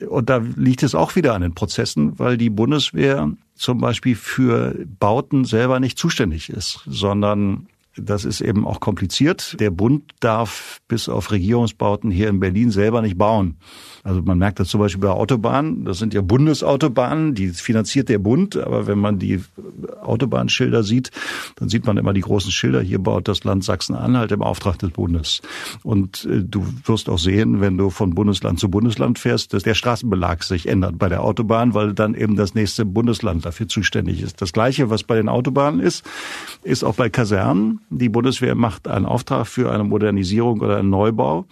Und 0.07 0.29
da 0.29 0.37
liegt 0.55 0.83
es 0.83 0.95
auch 0.95 1.15
wieder 1.15 1.33
an 1.33 1.41
den 1.41 1.53
Prozessen, 1.53 2.17
weil 2.19 2.37
die 2.37 2.49
Bundeswehr 2.49 3.31
zum 3.55 3.79
Beispiel 3.79 4.15
für 4.15 4.75
Bauten 4.99 5.45
selber 5.45 5.79
nicht 5.79 5.97
zuständig 5.97 6.49
ist, 6.49 6.81
sondern 6.87 7.67
das 7.95 8.25
ist 8.25 8.41
eben 8.41 8.65
auch 8.65 8.79
kompliziert. 8.79 9.59
Der 9.59 9.69
Bund 9.69 10.13
darf 10.19 10.81
bis 10.87 11.09
auf 11.09 11.31
Regierungsbauten 11.31 12.09
hier 12.09 12.29
in 12.29 12.39
Berlin 12.39 12.71
selber 12.71 13.01
nicht 13.01 13.17
bauen. 13.17 13.57
Also 14.03 14.21
man 14.21 14.37
merkt 14.37 14.59
das 14.59 14.67
zum 14.67 14.81
Beispiel 14.81 15.01
bei 15.01 15.09
Autobahnen. 15.09 15.85
Das 15.85 15.99
sind 15.99 16.13
ja 16.13 16.21
Bundesautobahnen, 16.21 17.35
die 17.35 17.49
finanziert 17.49 18.09
der 18.09 18.19
Bund. 18.19 18.57
Aber 18.57 18.87
wenn 18.87 18.99
man 18.99 19.19
die 19.19 19.41
Autobahnschilder 20.01 20.83
sieht, 20.83 21.11
dann 21.55 21.69
sieht 21.69 21.85
man 21.85 21.97
immer 21.97 22.13
die 22.13 22.21
großen 22.21 22.51
Schilder. 22.51 22.81
Hier 22.81 22.99
baut 22.99 23.27
das 23.27 23.43
Land 23.43 23.63
Sachsen-Anhalt 23.63 24.31
im 24.31 24.41
Auftrag 24.41 24.79
des 24.79 24.91
Bundes. 24.91 25.41
Und 25.83 26.25
äh, 26.25 26.43
du 26.43 26.65
wirst 26.85 27.09
auch 27.09 27.19
sehen, 27.19 27.61
wenn 27.61 27.77
du 27.77 27.89
von 27.89 28.13
Bundesland 28.15 28.59
zu 28.59 28.69
Bundesland 28.69 29.19
fährst, 29.19 29.53
dass 29.53 29.63
der 29.63 29.75
Straßenbelag 29.75 30.43
sich 30.43 30.67
ändert 30.67 30.97
bei 30.97 31.09
der 31.09 31.23
Autobahn, 31.23 31.73
weil 31.73 31.93
dann 31.93 32.13
eben 32.15 32.35
das 32.35 32.55
nächste 32.55 32.85
Bundesland 32.85 33.45
dafür 33.45 33.67
zuständig 33.67 34.21
ist. 34.21 34.41
Das 34.41 34.51
Gleiche, 34.51 34.89
was 34.89 35.03
bei 35.03 35.15
den 35.15 35.29
Autobahnen 35.29 35.79
ist, 35.79 36.03
ist 36.63 36.83
auch 36.83 36.95
bei 36.95 37.09
Kasernen. 37.09 37.79
Die 37.97 38.09
Bundeswehr 38.09 38.55
macht 38.55 38.87
einen 38.87 39.05
Auftrag 39.05 39.47
für 39.47 39.71
eine 39.71 39.83
Modernisierung 39.83 40.61
oder 40.61 40.77
einen 40.77 40.89
Neubau. 40.89 41.45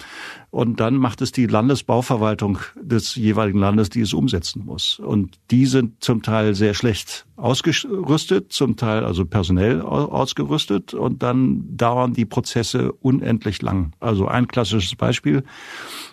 Und 0.49 0.82
dann 0.82 0.97
macht 0.97 1.21
es 1.21 1.32
die 1.32 1.45
Landesbauverwaltung 1.45 2.60
des 2.75 3.15
jeweiligen 3.15 3.60
Landes, 3.60 3.89
die 3.89 4.01
es 4.01 4.13
umsetzen 4.13 4.65
muss. 4.65 4.99
Und 4.99 5.39
die 5.49 5.65
sind 5.65 6.04
zum 6.04 6.23
Teil 6.23 6.56
sehr 6.56 6.73
schlecht 6.73 7.25
ausgerüstet, 7.38 8.51
zum 8.51 8.75
Teil 8.75 9.06
also 9.06 9.25
personell 9.25 9.82
ausgerüstet. 9.82 10.93
Und 10.93 11.23
dann 11.23 11.77
dauern 11.77 12.13
die 12.13 12.25
Prozesse 12.25 12.91
unendlich 12.91 13.62
lang. 13.62 13.93
Also 14.01 14.27
ein 14.27 14.47
klassisches 14.47 14.95
Beispiel 14.95 15.43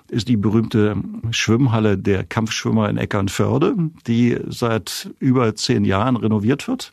ist 0.08 0.28
die 0.28 0.36
berühmte 0.36 0.96
Schwimmhalle 1.30 1.98
der 1.98 2.24
Kampfschwimmer 2.24 2.88
in 2.88 2.96
Eckernförde, 2.96 3.74
die 4.06 4.38
seit 4.46 5.10
über 5.18 5.54
zehn 5.56 5.84
Jahren 5.84 6.16
renoviert 6.16 6.68
wird. 6.68 6.92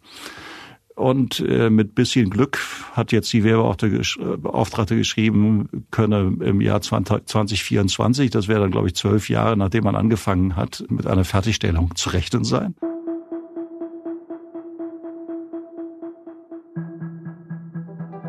Und 0.96 1.42
äh, 1.42 1.70
mit 1.70 1.94
bisschen 1.94 2.30
Glück 2.30 2.60
hat 2.94 3.12
jetzt 3.12 3.32
die 3.34 3.44
Werbeauftragte 3.44 4.96
geschrieben, 4.96 5.86
könne 5.92 6.34
im 6.40 6.62
Jahr 6.62 6.82
2024, 6.82 8.32
das 8.32 8.48
wäre 8.48 8.62
dann 8.62 8.72
glaube 8.72 8.88
ich 8.88 8.96
zwölf 8.96 9.30
Jahre, 9.30 9.58
nachdem 9.58 9.84
man 9.84 9.96
angefangen 9.96 10.56
hat, 10.56 10.86
mit 10.90 11.06
einer 11.06 11.26
Fertigstellung 11.26 11.96
zu 11.96 12.10
rechnen 12.12 12.46
sein. 12.46 12.76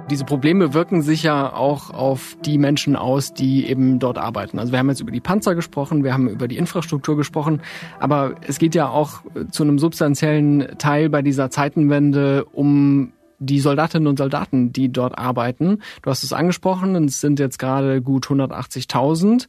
Diese 0.08 0.24
Probleme 0.24 0.72
wirken 0.72 1.02
sich 1.02 1.24
ja 1.24 1.52
auch 1.52 1.90
auf 1.90 2.36
die 2.44 2.58
Menschen 2.58 2.94
aus, 2.94 3.34
die 3.34 3.66
eben 3.66 3.98
dort 3.98 4.18
arbeiten. 4.18 4.60
Also 4.60 4.70
wir 4.70 4.78
haben 4.78 4.88
jetzt 4.88 5.00
über 5.00 5.10
die 5.10 5.20
Panzer 5.20 5.56
gesprochen, 5.56 6.04
wir 6.04 6.12
haben 6.12 6.28
über 6.28 6.46
die 6.46 6.56
Infrastruktur 6.58 7.16
gesprochen, 7.16 7.60
aber 7.98 8.36
es 8.46 8.58
geht 8.58 8.76
ja 8.76 8.88
auch 8.88 9.22
zu 9.50 9.64
einem 9.64 9.80
substanziellen 9.80 10.78
Teil 10.78 11.08
bei 11.08 11.22
dieser 11.22 11.50
Zeitenwende 11.50 12.44
um 12.44 13.12
die 13.38 13.58
Soldatinnen 13.58 14.06
und 14.06 14.16
Soldaten, 14.16 14.72
die 14.72 14.90
dort 14.90 15.18
arbeiten. 15.18 15.82
Du 16.02 16.10
hast 16.10 16.22
es 16.22 16.32
angesprochen, 16.32 16.94
es 17.04 17.20
sind 17.20 17.38
jetzt 17.38 17.58
gerade 17.58 18.00
gut 18.00 18.26
180.000. 18.26 19.46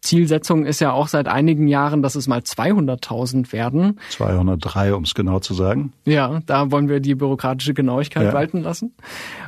Zielsetzung 0.00 0.64
ist 0.64 0.80
ja 0.80 0.92
auch 0.92 1.08
seit 1.08 1.28
einigen 1.28 1.68
Jahren, 1.68 2.02
dass 2.02 2.14
es 2.14 2.26
mal 2.26 2.40
200.000 2.40 3.52
werden. 3.52 4.00
203, 4.10 4.94
um 4.94 5.04
es 5.04 5.14
genau 5.14 5.40
zu 5.40 5.54
sagen. 5.54 5.92
Ja, 6.04 6.40
da 6.46 6.70
wollen 6.70 6.88
wir 6.88 7.00
die 7.00 7.14
bürokratische 7.14 7.74
Genauigkeit 7.74 8.24
ja. 8.24 8.32
walten 8.32 8.62
lassen. 8.62 8.94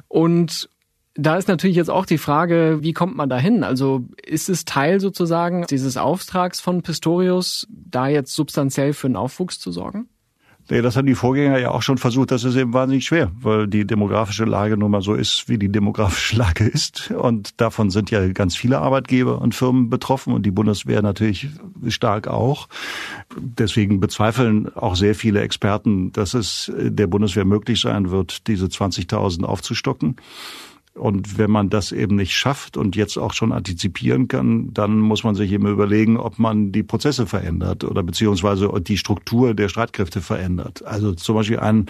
Und 0.08 0.68
da 1.14 1.36
ist 1.36 1.48
natürlich 1.48 1.76
jetzt 1.76 1.90
auch 1.90 2.06
die 2.06 2.18
Frage, 2.18 2.78
wie 2.80 2.92
kommt 2.92 3.16
man 3.16 3.28
dahin? 3.28 3.64
Also 3.64 4.04
ist 4.24 4.48
es 4.48 4.64
Teil 4.64 5.00
sozusagen 5.00 5.66
dieses 5.68 5.96
Auftrags 5.96 6.60
von 6.60 6.82
Pistorius, 6.82 7.66
da 7.70 8.08
jetzt 8.08 8.34
substanziell 8.34 8.92
für 8.92 9.08
einen 9.08 9.16
Aufwuchs 9.16 9.58
zu 9.58 9.72
sorgen? 9.72 10.08
Das 10.80 10.96
haben 10.96 11.06
die 11.06 11.14
Vorgänger 11.14 11.58
ja 11.58 11.70
auch 11.70 11.82
schon 11.82 11.98
versucht. 11.98 12.30
Das 12.30 12.44
ist 12.44 12.56
eben 12.56 12.72
wahnsinnig 12.72 13.04
schwer, 13.04 13.30
weil 13.40 13.66
die 13.66 13.86
demografische 13.86 14.44
Lage 14.44 14.78
nun 14.78 14.90
mal 14.90 15.02
so 15.02 15.14
ist, 15.14 15.48
wie 15.48 15.58
die 15.58 15.68
demografische 15.68 16.36
Lage 16.38 16.64
ist. 16.64 17.10
Und 17.10 17.60
davon 17.60 17.90
sind 17.90 18.10
ja 18.10 18.26
ganz 18.28 18.56
viele 18.56 18.78
Arbeitgeber 18.78 19.40
und 19.40 19.54
Firmen 19.54 19.90
betroffen 19.90 20.32
und 20.32 20.46
die 20.46 20.50
Bundeswehr 20.50 21.02
natürlich 21.02 21.48
stark 21.88 22.28
auch. 22.28 22.68
Deswegen 23.36 24.00
bezweifeln 24.00 24.74
auch 24.74 24.96
sehr 24.96 25.14
viele 25.14 25.40
Experten, 25.42 26.12
dass 26.12 26.32
es 26.32 26.72
der 26.74 27.06
Bundeswehr 27.06 27.44
möglich 27.44 27.80
sein 27.80 28.10
wird, 28.10 28.46
diese 28.46 28.66
20.000 28.66 29.44
aufzustocken. 29.44 30.16
Und 30.94 31.38
wenn 31.38 31.50
man 31.50 31.70
das 31.70 31.90
eben 31.90 32.16
nicht 32.16 32.36
schafft 32.36 32.76
und 32.76 32.96
jetzt 32.96 33.16
auch 33.16 33.32
schon 33.32 33.52
antizipieren 33.52 34.28
kann, 34.28 34.74
dann 34.74 34.98
muss 34.98 35.24
man 35.24 35.34
sich 35.34 35.50
eben 35.50 35.66
überlegen, 35.66 36.18
ob 36.18 36.38
man 36.38 36.70
die 36.70 36.82
Prozesse 36.82 37.26
verändert 37.26 37.84
oder 37.84 38.02
beziehungsweise 38.02 38.70
die 38.80 38.98
Struktur 38.98 39.54
der 39.54 39.68
Streitkräfte 39.68 40.20
verändert. 40.20 40.84
Also 40.84 41.12
zum 41.14 41.36
Beispiel 41.36 41.60
ein, 41.60 41.86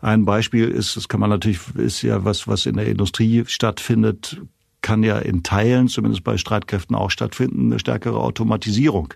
ein 0.00 0.24
Beispiel 0.24 0.68
ist, 0.68 0.96
das 0.96 1.08
kann 1.08 1.20
man 1.20 1.30
natürlich, 1.30 1.60
ist 1.76 2.02
ja 2.02 2.24
was, 2.24 2.48
was 2.48 2.66
in 2.66 2.76
der 2.76 2.86
Industrie 2.86 3.44
stattfindet, 3.46 4.42
kann 4.82 5.04
ja 5.04 5.18
in 5.18 5.44
Teilen, 5.44 5.88
zumindest 5.88 6.24
bei 6.24 6.36
Streitkräften 6.36 6.94
auch 6.96 7.10
stattfinden, 7.10 7.66
eine 7.66 7.78
stärkere 7.78 8.18
Automatisierung. 8.18 9.14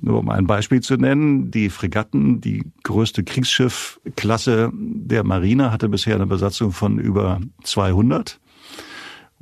Nur 0.00 0.20
um 0.20 0.30
ein 0.30 0.46
Beispiel 0.46 0.80
zu 0.80 0.94
nennen, 0.94 1.50
die 1.50 1.68
Fregatten, 1.68 2.40
die 2.40 2.64
größte 2.84 3.24
Kriegsschiffklasse 3.24 4.70
der 4.72 5.24
Marine, 5.24 5.72
hatte 5.72 5.88
bisher 5.88 6.14
eine 6.14 6.26
Besatzung 6.26 6.70
von 6.70 6.98
über 6.98 7.40
200. 7.64 8.40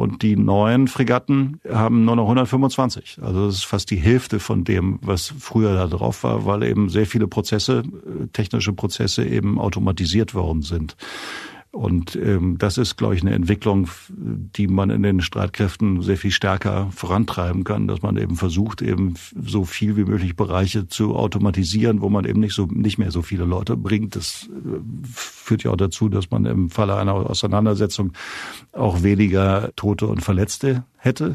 Und 0.02 0.22
die 0.22 0.34
neuen 0.34 0.88
Fregatten 0.88 1.60
haben 1.70 2.04
nur 2.04 2.16
noch 2.16 2.24
125. 2.24 3.18
Also 3.22 3.46
das 3.46 3.54
ist 3.54 3.64
fast 3.64 3.88
die 3.88 3.98
Hälfte 3.98 4.40
von 4.40 4.64
dem, 4.64 4.98
was 5.00 5.32
früher 5.38 5.74
da 5.74 5.86
drauf 5.86 6.24
war, 6.24 6.44
weil 6.44 6.64
eben 6.64 6.88
sehr 6.88 7.06
viele 7.06 7.28
Prozesse, 7.28 7.84
äh, 7.84 8.26
technische 8.32 8.72
Prozesse 8.72 9.24
eben 9.24 9.60
automatisiert 9.60 10.34
worden 10.34 10.62
sind. 10.62 10.96
Und 11.72 12.16
ähm, 12.16 12.58
das 12.58 12.76
ist, 12.76 12.96
glaube 12.96 13.14
ich, 13.14 13.22
eine 13.22 13.32
Entwicklung, 13.32 13.88
die 14.10 14.68
man 14.68 14.90
in 14.90 15.02
den 15.02 15.22
Streitkräften 15.22 16.02
sehr 16.02 16.18
viel 16.18 16.30
stärker 16.30 16.90
vorantreiben 16.94 17.64
kann, 17.64 17.88
dass 17.88 18.02
man 18.02 18.18
eben 18.18 18.36
versucht, 18.36 18.82
eben 18.82 19.14
so 19.42 19.64
viel 19.64 19.96
wie 19.96 20.04
möglich 20.04 20.36
Bereiche 20.36 20.86
zu 20.86 21.16
automatisieren, 21.16 22.02
wo 22.02 22.10
man 22.10 22.26
eben 22.26 22.40
nicht 22.40 22.54
so 22.54 22.66
nicht 22.66 22.98
mehr 22.98 23.10
so 23.10 23.22
viele 23.22 23.46
Leute 23.46 23.78
bringt. 23.78 24.16
Das 24.16 24.50
äh, 24.52 24.80
führt 25.02 25.62
ja 25.62 25.70
auch 25.70 25.76
dazu, 25.76 26.10
dass 26.10 26.30
man 26.30 26.44
im 26.44 26.68
Falle 26.68 26.96
einer 26.96 27.14
Auseinandersetzung 27.14 28.12
auch 28.72 29.02
weniger 29.02 29.70
Tote 29.74 30.08
und 30.08 30.20
Verletzte 30.20 30.84
hätte. 30.98 31.32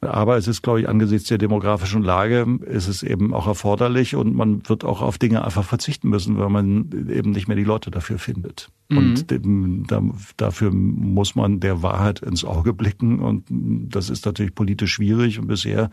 Aber 0.00 0.36
es 0.36 0.46
ist, 0.46 0.62
glaube 0.62 0.80
ich, 0.80 0.88
angesichts 0.88 1.28
der 1.28 1.38
demografischen 1.38 2.02
Lage 2.02 2.46
ist 2.66 2.88
es 2.88 3.02
eben 3.02 3.34
auch 3.34 3.46
erforderlich 3.46 4.14
und 4.14 4.34
man 4.34 4.68
wird 4.68 4.84
auch 4.84 5.02
auf 5.02 5.18
Dinge 5.18 5.44
einfach 5.44 5.64
verzichten 5.64 6.08
müssen, 6.08 6.38
weil 6.38 6.50
man 6.50 7.08
eben 7.10 7.32
nicht 7.32 7.48
mehr 7.48 7.56
die 7.56 7.64
Leute 7.64 7.90
dafür 7.90 8.18
findet. 8.18 8.68
Mhm. 8.88 8.98
Und 8.98 9.30
dem, 9.30 9.86
da, 9.86 10.02
dafür 10.36 10.70
muss 10.72 11.34
man 11.34 11.60
der 11.60 11.82
Wahrheit 11.82 12.20
ins 12.20 12.44
Auge 12.44 12.72
blicken 12.72 13.18
und 13.20 13.44
das 13.50 14.10
ist 14.10 14.24
natürlich 14.24 14.54
politisch 14.54 14.94
schwierig 14.94 15.38
und 15.38 15.48
bisher 15.48 15.90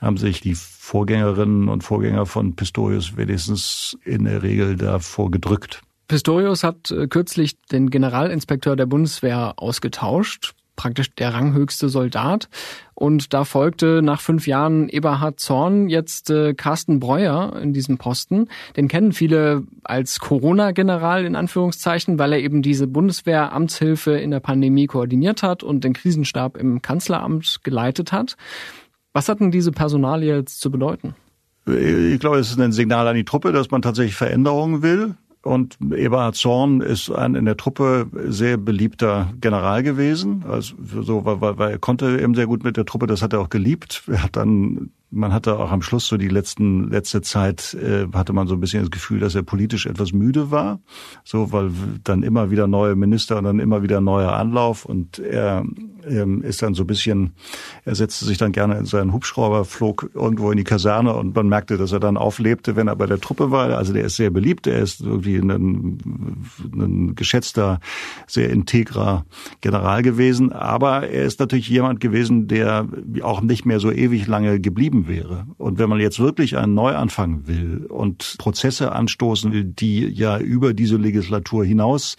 haben 0.00 0.18
sich 0.18 0.40
die 0.40 0.54
Vorgängerinnen 0.54 1.68
und 1.68 1.84
Vorgänger 1.84 2.26
von 2.26 2.54
Pistorius 2.54 3.16
wenigstens 3.16 3.98
in 4.04 4.24
der 4.24 4.42
Regel 4.42 4.76
davor 4.76 5.30
gedrückt. 5.30 5.82
Pistorius 6.08 6.64
hat 6.64 6.90
äh, 6.90 7.06
kürzlich 7.06 7.60
den 7.70 7.90
Generalinspekteur 7.90 8.76
der 8.76 8.86
Bundeswehr 8.86 9.54
ausgetauscht 9.56 10.54
praktisch 10.78 11.14
der 11.14 11.34
ranghöchste 11.34 11.90
Soldat. 11.90 12.48
Und 12.94 13.34
da 13.34 13.44
folgte 13.44 14.00
nach 14.00 14.22
fünf 14.22 14.46
Jahren 14.46 14.88
Eberhard 14.88 15.38
Zorn 15.38 15.88
jetzt 15.90 16.30
äh, 16.30 16.54
Carsten 16.54 17.00
Breuer 17.00 17.54
in 17.62 17.74
diesem 17.74 17.98
Posten. 17.98 18.48
Den 18.76 18.88
kennen 18.88 19.12
viele 19.12 19.64
als 19.84 20.20
Corona-General 20.20 21.26
in 21.26 21.36
Anführungszeichen, 21.36 22.18
weil 22.18 22.32
er 22.32 22.40
eben 22.40 22.62
diese 22.62 22.86
Bundeswehr-Amtshilfe 22.86 24.12
in 24.12 24.30
der 24.30 24.40
Pandemie 24.40 24.86
koordiniert 24.86 25.42
hat 25.42 25.62
und 25.62 25.84
den 25.84 25.92
Krisenstab 25.92 26.56
im 26.56 26.80
Kanzleramt 26.80 27.58
geleitet 27.62 28.12
hat. 28.12 28.36
Was 29.12 29.28
hat 29.28 29.40
denn 29.40 29.50
diese 29.50 29.72
Personalie 29.72 30.36
jetzt 30.36 30.60
zu 30.60 30.70
bedeuten? 30.70 31.14
Ich 31.66 32.18
glaube, 32.20 32.38
es 32.38 32.50
ist 32.50 32.60
ein 32.60 32.72
Signal 32.72 33.06
an 33.08 33.16
die 33.16 33.24
Truppe, 33.24 33.52
dass 33.52 33.70
man 33.70 33.82
tatsächlich 33.82 34.14
Veränderungen 34.14 34.82
will. 34.82 35.16
Und 35.48 35.78
Eberhard 35.80 36.36
Zorn 36.36 36.82
ist 36.82 37.10
ein 37.10 37.34
in 37.34 37.46
der 37.46 37.56
Truppe 37.56 38.06
sehr 38.26 38.58
beliebter 38.58 39.32
General 39.40 39.82
gewesen. 39.82 40.44
Also 40.46 40.74
so, 41.02 41.24
weil, 41.24 41.40
weil, 41.40 41.58
weil 41.58 41.70
er 41.72 41.78
konnte 41.78 42.20
eben 42.20 42.34
sehr 42.34 42.46
gut 42.46 42.64
mit 42.64 42.76
der 42.76 42.84
Truppe, 42.84 43.06
das 43.06 43.22
hat 43.22 43.32
er 43.32 43.40
auch 43.40 43.48
geliebt. 43.48 44.02
Er 44.08 44.22
hat 44.22 44.36
dann 44.36 44.90
Man 45.10 45.32
hatte 45.32 45.58
auch 45.58 45.70
am 45.70 45.80
Schluss 45.80 46.06
so 46.06 46.18
die 46.18 46.28
letzten 46.28 46.90
letzte 46.90 47.22
Zeit 47.22 47.74
äh, 47.74 48.06
hatte 48.12 48.32
man 48.34 48.46
so 48.46 48.54
ein 48.54 48.60
bisschen 48.60 48.82
das 48.82 48.90
Gefühl, 48.90 49.20
dass 49.20 49.34
er 49.34 49.42
politisch 49.42 49.86
etwas 49.86 50.12
müde 50.12 50.50
war, 50.50 50.80
so 51.24 51.50
weil 51.52 51.70
dann 52.04 52.22
immer 52.22 52.50
wieder 52.50 52.66
neue 52.66 52.94
Minister 52.94 53.38
und 53.38 53.44
dann 53.44 53.58
immer 53.58 53.82
wieder 53.82 54.02
neuer 54.02 54.32
Anlauf. 54.32 54.84
Und 54.84 55.18
er 55.18 55.64
ähm, 56.06 56.42
ist 56.42 56.62
dann 56.62 56.74
so 56.74 56.82
ein 56.82 56.86
bisschen, 56.86 57.32
er 57.84 57.94
setzte 57.94 58.24
sich 58.24 58.38
dann 58.38 58.52
gerne 58.52 58.78
in 58.78 58.84
seinen 58.84 59.12
Hubschrauber, 59.12 59.64
flog 59.64 60.10
irgendwo 60.14 60.50
in 60.50 60.58
die 60.58 60.64
Kaserne 60.64 61.14
und 61.14 61.34
man 61.34 61.48
merkte, 61.48 61.76
dass 61.76 61.92
er 61.92 62.00
dann 62.00 62.16
auflebte, 62.16 62.76
wenn 62.76 62.88
er 62.88 62.96
bei 62.96 63.06
der 63.06 63.20
Truppe 63.20 63.50
war. 63.50 63.76
Also 63.76 63.92
der 63.92 64.04
ist 64.04 64.16
sehr 64.16 64.30
beliebt, 64.30 64.66
er 64.66 64.80
ist 64.80 65.00
irgendwie 65.00 65.36
ein, 65.36 65.98
ein 66.72 67.14
geschätzter, 67.14 67.80
sehr 68.26 68.50
integrer 68.50 69.24
General 69.60 70.02
gewesen, 70.02 70.52
aber 70.52 71.08
er 71.08 71.24
ist 71.24 71.40
natürlich 71.40 71.68
jemand 71.68 72.00
gewesen, 72.00 72.46
der 72.48 72.86
auch 73.22 73.40
nicht 73.40 73.64
mehr 73.64 73.80
so 73.80 73.90
ewig 73.90 74.26
lange 74.26 74.60
geblieben 74.60 74.97
geblieben 74.98 75.08
wäre. 75.08 75.46
Und 75.56 75.78
wenn 75.78 75.88
man 75.88 76.00
jetzt 76.00 76.18
wirklich 76.18 76.56
einen 76.56 76.74
Neuanfang 76.74 77.46
will 77.46 77.86
und 77.88 78.36
Prozesse 78.38 78.92
anstoßen 78.92 79.52
will, 79.52 79.64
die 79.64 80.06
ja 80.06 80.38
über 80.38 80.74
diese 80.74 80.96
Legislatur 80.96 81.64
hinaus 81.64 82.16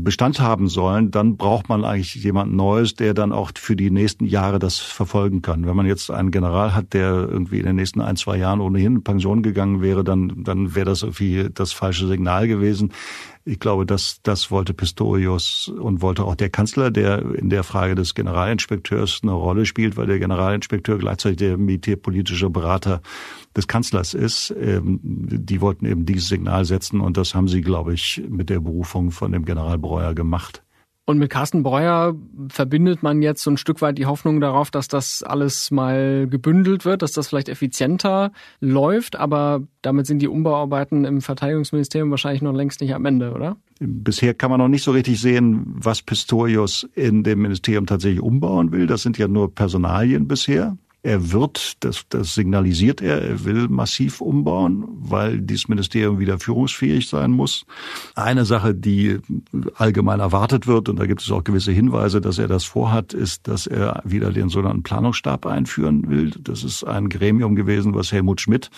Bestand 0.00 0.40
haben 0.40 0.68
sollen, 0.68 1.10
dann 1.10 1.36
braucht 1.36 1.68
man 1.68 1.84
eigentlich 1.84 2.14
jemand 2.14 2.52
Neues, 2.54 2.94
der 2.94 3.14
dann 3.14 3.32
auch 3.32 3.52
für 3.54 3.76
die 3.76 3.90
nächsten 3.90 4.24
Jahre 4.24 4.58
das 4.58 4.78
verfolgen 4.78 5.42
kann. 5.42 5.66
Wenn 5.66 5.76
man 5.76 5.86
jetzt 5.86 6.10
einen 6.10 6.30
General 6.30 6.74
hat, 6.74 6.92
der 6.92 7.10
irgendwie 7.10 7.58
in 7.58 7.66
den 7.66 7.76
nächsten 7.76 8.00
ein, 8.00 8.16
zwei 8.16 8.36
Jahren 8.36 8.60
ohnehin 8.60 8.96
in 8.96 9.04
Pension 9.04 9.42
gegangen 9.42 9.80
wäre, 9.82 10.04
dann, 10.04 10.44
dann 10.44 10.74
wäre 10.74 10.86
das 10.86 11.02
irgendwie 11.02 11.48
das 11.52 11.72
falsche 11.72 12.06
Signal 12.06 12.48
gewesen. 12.48 12.92
Ich 13.44 13.58
glaube, 13.58 13.86
das, 13.86 14.20
das 14.22 14.50
wollte 14.50 14.74
Pistorius 14.74 15.68
und 15.68 16.02
wollte 16.02 16.24
auch 16.24 16.34
der 16.34 16.50
Kanzler, 16.50 16.90
der 16.90 17.34
in 17.34 17.48
der 17.48 17.64
Frage 17.64 17.94
des 17.94 18.14
Generalinspekteurs 18.14 19.20
eine 19.22 19.32
Rolle 19.32 19.64
spielt, 19.64 19.96
weil 19.96 20.06
der 20.06 20.18
Generalinspekteur 20.18 20.98
gleichzeitig 20.98 21.38
der 21.38 21.56
militärpolitische 21.56 22.50
Berater 22.50 23.00
des 23.56 23.66
Kanzlers 23.68 24.14
ist. 24.14 24.54
Ähm, 24.58 25.00
die 25.02 25.60
wollten 25.60 25.86
eben 25.86 26.06
dieses 26.06 26.28
Signal 26.28 26.64
setzen 26.64 27.00
und 27.00 27.16
das 27.16 27.34
haben 27.34 27.48
sie, 27.48 27.60
glaube 27.60 27.94
ich, 27.94 28.22
mit 28.28 28.50
der 28.50 28.60
Berufung 28.60 29.10
von 29.10 29.32
dem 29.32 29.44
General 29.44 29.78
Breuer 29.78 30.14
gemacht. 30.14 30.62
Und 31.10 31.18
mit 31.18 31.28
Carsten 31.28 31.64
Breuer 31.64 32.14
verbindet 32.50 33.02
man 33.02 33.20
jetzt 33.20 33.42
so 33.42 33.50
ein 33.50 33.56
Stück 33.56 33.82
weit 33.82 33.98
die 33.98 34.06
Hoffnung 34.06 34.40
darauf, 34.40 34.70
dass 34.70 34.86
das 34.86 35.24
alles 35.24 35.72
mal 35.72 36.28
gebündelt 36.28 36.84
wird, 36.84 37.02
dass 37.02 37.10
das 37.10 37.26
vielleicht 37.26 37.48
effizienter 37.48 38.30
läuft. 38.60 39.16
Aber 39.16 39.62
damit 39.82 40.06
sind 40.06 40.20
die 40.20 40.28
Umbauarbeiten 40.28 41.04
im 41.04 41.20
Verteidigungsministerium 41.20 42.12
wahrscheinlich 42.12 42.42
noch 42.42 42.52
längst 42.52 42.80
nicht 42.80 42.94
am 42.94 43.06
Ende, 43.06 43.32
oder? 43.32 43.56
Bisher 43.80 44.34
kann 44.34 44.50
man 44.50 44.60
noch 44.60 44.68
nicht 44.68 44.84
so 44.84 44.92
richtig 44.92 45.20
sehen, 45.20 45.64
was 45.66 46.00
Pistorius 46.00 46.88
in 46.94 47.24
dem 47.24 47.42
Ministerium 47.42 47.86
tatsächlich 47.86 48.20
umbauen 48.20 48.70
will. 48.70 48.86
Das 48.86 49.02
sind 49.02 49.18
ja 49.18 49.26
nur 49.26 49.52
Personalien 49.52 50.28
bisher. 50.28 50.76
Er 51.02 51.32
wird, 51.32 51.82
das, 51.84 52.04
das 52.10 52.34
signalisiert 52.34 53.00
er, 53.00 53.22
er 53.22 53.44
will 53.44 53.68
massiv 53.68 54.20
umbauen, 54.20 54.84
weil 54.90 55.40
dieses 55.40 55.68
Ministerium 55.68 56.18
wieder 56.18 56.38
führungsfähig 56.38 57.08
sein 57.08 57.30
muss. 57.30 57.64
Eine 58.14 58.44
Sache, 58.44 58.74
die 58.74 59.18
allgemein 59.76 60.20
erwartet 60.20 60.66
wird, 60.66 60.90
und 60.90 60.98
da 60.98 61.06
gibt 61.06 61.22
es 61.22 61.30
auch 61.30 61.42
gewisse 61.42 61.72
Hinweise, 61.72 62.20
dass 62.20 62.38
er 62.38 62.48
das 62.48 62.64
vorhat, 62.64 63.14
ist, 63.14 63.48
dass 63.48 63.66
er 63.66 64.02
wieder 64.04 64.30
den 64.30 64.50
sogenannten 64.50 64.82
Planungsstab 64.82 65.46
einführen 65.46 66.10
will. 66.10 66.32
Das 66.38 66.64
ist 66.64 66.84
ein 66.84 67.08
Gremium 67.08 67.54
gewesen, 67.54 67.94
was 67.94 68.12
Helmut 68.12 68.42
Schmidt 68.42 68.70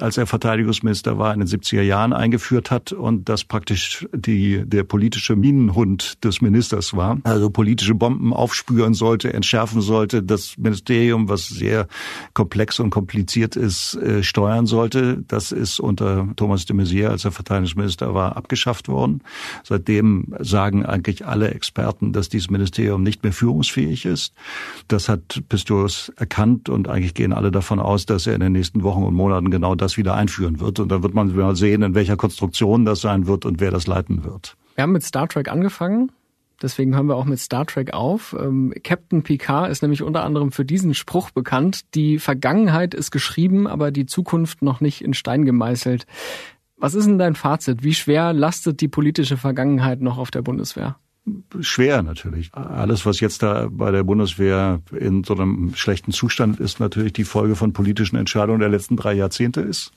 als 0.00 0.16
er 0.16 0.26
Verteidigungsminister 0.26 1.18
war, 1.18 1.32
in 1.34 1.40
den 1.40 1.48
70er 1.48 1.82
Jahren 1.82 2.12
eingeführt 2.12 2.70
hat 2.70 2.92
und 2.92 3.28
das 3.28 3.44
praktisch 3.44 4.06
die, 4.12 4.64
der 4.66 4.84
politische 4.84 5.36
Minenhund 5.36 6.24
des 6.24 6.40
Ministers 6.40 6.96
war. 6.96 7.18
Also 7.24 7.50
politische 7.50 7.94
Bomben 7.94 8.32
aufspüren 8.32 8.94
sollte, 8.94 9.32
entschärfen 9.32 9.80
sollte, 9.80 10.22
das 10.22 10.56
Ministerium, 10.58 11.28
was 11.28 11.48
sehr 11.48 11.86
komplex 12.34 12.80
und 12.80 12.90
kompliziert 12.90 13.56
ist, 13.56 13.94
äh, 13.96 14.22
steuern 14.22 14.66
sollte. 14.66 15.22
Das 15.28 15.52
ist 15.52 15.80
unter 15.80 16.28
Thomas 16.36 16.66
de 16.66 16.76
Maizière, 16.76 17.08
als 17.08 17.24
er 17.24 17.32
Verteidigungsminister 17.32 18.14
war, 18.14 18.36
abgeschafft 18.36 18.88
worden. 18.88 19.22
Seitdem 19.64 20.34
sagen 20.40 20.84
eigentlich 20.86 21.26
alle 21.26 21.50
Experten, 21.50 22.12
dass 22.12 22.28
dieses 22.28 22.50
Ministerium 22.50 23.02
nicht 23.02 23.22
mehr 23.22 23.32
führungsfähig 23.32 24.04
ist. 24.04 24.34
Das 24.88 25.08
hat 25.08 25.42
Pistorius 25.48 26.10
erkannt 26.16 26.68
und 26.68 26.88
eigentlich 26.88 27.14
gehen 27.14 27.32
alle 27.32 27.50
davon 27.50 27.78
aus, 27.80 28.06
dass 28.06 28.26
er 28.26 28.34
in 28.34 28.40
den 28.40 28.52
nächsten 28.52 28.82
Wochen 28.82 29.02
und 29.02 29.14
Monaten 29.14 29.50
genau 29.50 29.74
das 29.74 29.89
wieder 29.96 30.14
einführen 30.14 30.60
wird. 30.60 30.80
Und 30.80 30.88
dann 30.90 31.02
wird 31.02 31.14
man 31.14 31.34
mal 31.34 31.56
sehen, 31.56 31.82
in 31.82 31.94
welcher 31.94 32.16
Konstruktion 32.16 32.84
das 32.84 33.00
sein 33.00 33.26
wird 33.26 33.44
und 33.44 33.60
wer 33.60 33.70
das 33.70 33.86
leiten 33.86 34.24
wird. 34.24 34.56
Wir 34.74 34.82
haben 34.82 34.92
mit 34.92 35.02
Star 35.02 35.28
Trek 35.28 35.50
angefangen. 35.50 36.12
Deswegen 36.62 36.94
hören 36.94 37.06
wir 37.06 37.16
auch 37.16 37.24
mit 37.24 37.38
Star 37.38 37.66
Trek 37.66 37.94
auf. 37.94 38.36
Ähm, 38.38 38.74
Captain 38.84 39.22
Picard 39.22 39.70
ist 39.70 39.82
nämlich 39.82 40.02
unter 40.02 40.24
anderem 40.24 40.52
für 40.52 40.64
diesen 40.64 40.92
Spruch 40.94 41.30
bekannt. 41.30 41.94
Die 41.94 42.18
Vergangenheit 42.18 42.94
ist 42.94 43.10
geschrieben, 43.10 43.66
aber 43.66 43.90
die 43.90 44.06
Zukunft 44.06 44.60
noch 44.60 44.80
nicht 44.80 45.02
in 45.02 45.14
Stein 45.14 45.46
gemeißelt. 45.46 46.06
Was 46.76 46.94
ist 46.94 47.06
denn 47.06 47.18
dein 47.18 47.34
Fazit? 47.34 47.82
Wie 47.82 47.94
schwer 47.94 48.32
lastet 48.32 48.80
die 48.80 48.88
politische 48.88 49.36
Vergangenheit 49.36 50.00
noch 50.00 50.18
auf 50.18 50.30
der 50.30 50.42
Bundeswehr? 50.42 50.96
Schwer 51.60 52.02
natürlich. 52.02 52.54
Alles, 52.54 53.06
was 53.06 53.20
jetzt 53.20 53.42
da 53.42 53.68
bei 53.70 53.90
der 53.90 54.04
Bundeswehr 54.04 54.80
in 54.98 55.24
so 55.24 55.34
einem 55.34 55.74
schlechten 55.74 56.12
Zustand 56.12 56.60
ist, 56.60 56.80
natürlich 56.80 57.12
die 57.12 57.24
Folge 57.24 57.56
von 57.56 57.72
politischen 57.72 58.16
Entscheidungen 58.16 58.60
der 58.60 58.68
letzten 58.68 58.96
drei 58.96 59.14
Jahrzehnte 59.14 59.60
ist 59.60 59.92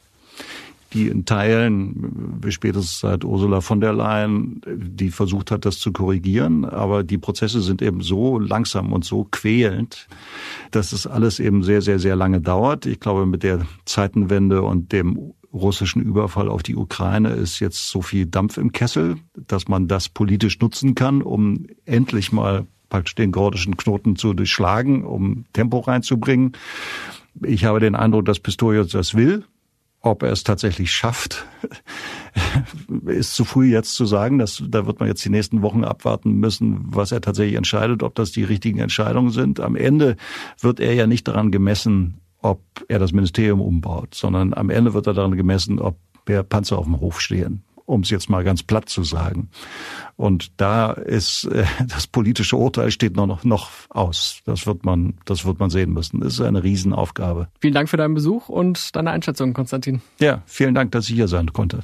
die 0.93 1.07
in 1.07 1.25
Teilen, 1.25 2.39
wie 2.41 2.51
spätestens 2.51 2.99
seit 2.99 3.23
Ursula 3.25 3.61
von 3.61 3.81
der 3.81 3.93
Leyen, 3.93 4.61
die 4.67 5.09
versucht 5.09 5.51
hat, 5.51 5.65
das 5.65 5.79
zu 5.79 5.91
korrigieren. 5.91 6.65
Aber 6.65 7.03
die 7.03 7.17
Prozesse 7.17 7.61
sind 7.61 7.81
eben 7.81 8.01
so 8.01 8.39
langsam 8.39 8.93
und 8.93 9.03
so 9.03 9.27
quälend, 9.29 10.07
dass 10.71 10.91
es 10.93 11.07
alles 11.07 11.39
eben 11.39 11.63
sehr, 11.63 11.81
sehr, 11.81 11.99
sehr 11.99 12.15
lange 12.15 12.41
dauert. 12.41 12.85
Ich 12.85 12.99
glaube, 12.99 13.25
mit 13.25 13.43
der 13.43 13.65
Zeitenwende 13.85 14.61
und 14.61 14.91
dem 14.91 15.33
russischen 15.53 16.01
Überfall 16.01 16.49
auf 16.49 16.63
die 16.63 16.75
Ukraine 16.75 17.29
ist 17.29 17.59
jetzt 17.59 17.87
so 17.87 18.01
viel 18.01 18.25
Dampf 18.25 18.57
im 18.57 18.71
Kessel, 18.71 19.17
dass 19.35 19.67
man 19.67 19.87
das 19.87 20.09
politisch 20.09 20.59
nutzen 20.59 20.95
kann, 20.95 21.21
um 21.21 21.67
endlich 21.85 22.31
mal 22.31 22.65
praktisch 22.89 23.15
den 23.15 23.31
gordischen 23.31 23.77
Knoten 23.77 24.15
zu 24.15 24.33
durchschlagen, 24.33 25.03
um 25.03 25.45
Tempo 25.53 25.79
reinzubringen. 25.79 26.53
Ich 27.43 27.65
habe 27.65 27.79
den 27.79 27.95
Eindruck, 27.95 28.25
dass 28.25 28.39
Pistorius 28.39 28.91
das 28.91 29.15
will. 29.15 29.45
Ob 30.05 30.21
er 30.21 30.33
es 30.33 30.43
tatsächlich 30.43 30.91
schafft, 30.91 31.45
ist 33.05 33.35
zu 33.35 33.45
früh 33.45 33.71
jetzt 33.71 33.95
zu 33.95 34.05
sagen. 34.05 34.37
Das, 34.37 34.61
da 34.67 34.85
wird 34.85 34.99
man 34.99 35.07
jetzt 35.07 35.23
die 35.23 35.29
nächsten 35.29 35.61
Wochen 35.61 35.85
abwarten 35.85 36.33
müssen, 36.33 36.81
was 36.87 37.13
er 37.13 37.21
tatsächlich 37.21 37.55
entscheidet, 37.55 38.03
ob 38.03 38.13
das 38.13 38.33
die 38.33 38.43
richtigen 38.43 38.79
Entscheidungen 38.79 39.31
sind. 39.31 39.61
Am 39.61 39.77
Ende 39.77 40.17
wird 40.59 40.81
er 40.81 40.93
ja 40.93 41.07
nicht 41.07 41.29
daran 41.29 41.51
gemessen, 41.51 42.19
ob 42.43 42.61
er 42.87 42.99
das 42.99 43.11
Ministerium 43.11 43.61
umbaut, 43.61 44.13
sondern 44.13 44.53
am 44.53 44.69
Ende 44.69 44.93
wird 44.93 45.07
er 45.07 45.13
daran 45.13 45.35
gemessen, 45.35 45.79
ob 45.79 45.97
der 46.27 46.43
Panzer 46.43 46.77
auf 46.77 46.85
dem 46.85 46.99
Hof 46.99 47.19
stehen 47.19 47.63
um 47.85 48.01
es 48.01 48.09
jetzt 48.09 48.29
mal 48.29 48.43
ganz 48.43 48.63
platt 48.63 48.89
zu 48.89 49.03
sagen. 49.03 49.49
Und 50.15 50.59
da 50.59 50.91
ist 50.91 51.45
äh, 51.45 51.65
das 51.87 52.07
politische 52.07 52.55
Urteil 52.55 52.91
steht 52.91 53.15
noch, 53.15 53.43
noch 53.43 53.69
aus. 53.89 54.39
Das 54.45 54.65
wird 54.65 54.85
man, 54.85 55.15
das 55.25 55.45
wird 55.45 55.59
man 55.59 55.69
sehen 55.69 55.91
müssen. 55.91 56.21
Das 56.21 56.33
ist 56.33 56.41
eine 56.41 56.63
Riesenaufgabe. 56.63 57.47
Vielen 57.59 57.73
Dank 57.73 57.89
für 57.89 57.97
deinen 57.97 58.13
Besuch 58.13 58.49
und 58.49 58.95
deine 58.95 59.11
Einschätzung, 59.11 59.53
Konstantin. 59.53 60.01
Ja, 60.19 60.41
vielen 60.45 60.75
Dank, 60.75 60.91
dass 60.91 61.09
ich 61.09 61.15
hier 61.15 61.27
sein 61.27 61.51
konnte. 61.53 61.81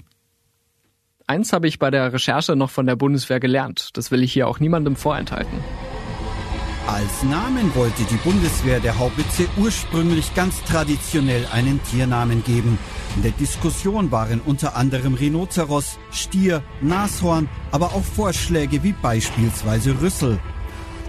Eins 1.28 1.54
habe 1.54 1.68
ich 1.68 1.78
bei 1.78 1.92
der 1.92 2.12
Recherche 2.12 2.56
noch 2.56 2.72
von 2.72 2.88
der 2.88 2.96
Bundeswehr 2.96 3.40
gelernt. 3.40 3.92
Das 3.94 4.10
will 4.10 4.24
ich 4.24 4.34
hier 4.34 4.48
auch 4.48 4.60
niemandem 4.60 4.96
vorenthalten. 4.96 5.60
Als 6.92 7.22
Namen 7.22 7.76
wollte 7.76 8.02
die 8.06 8.16
Bundeswehr 8.16 8.80
der 8.80 8.98
Haubitze 8.98 9.46
ursprünglich 9.58 10.34
ganz 10.34 10.64
traditionell 10.64 11.46
einen 11.54 11.80
Tiernamen 11.84 12.44
geben. 12.44 12.80
In 13.16 13.22
der 13.22 13.32
Diskussion 13.32 14.10
waren 14.10 14.42
unter 14.42 14.76
anderem 14.76 15.14
Rhinoceros, 15.14 16.00
Stier, 16.10 16.64
Nashorn, 16.82 17.48
aber 17.70 17.94
auch 17.94 18.04
Vorschläge 18.04 18.82
wie 18.82 18.94
beispielsweise 18.94 20.02
Rüssel. 20.02 20.40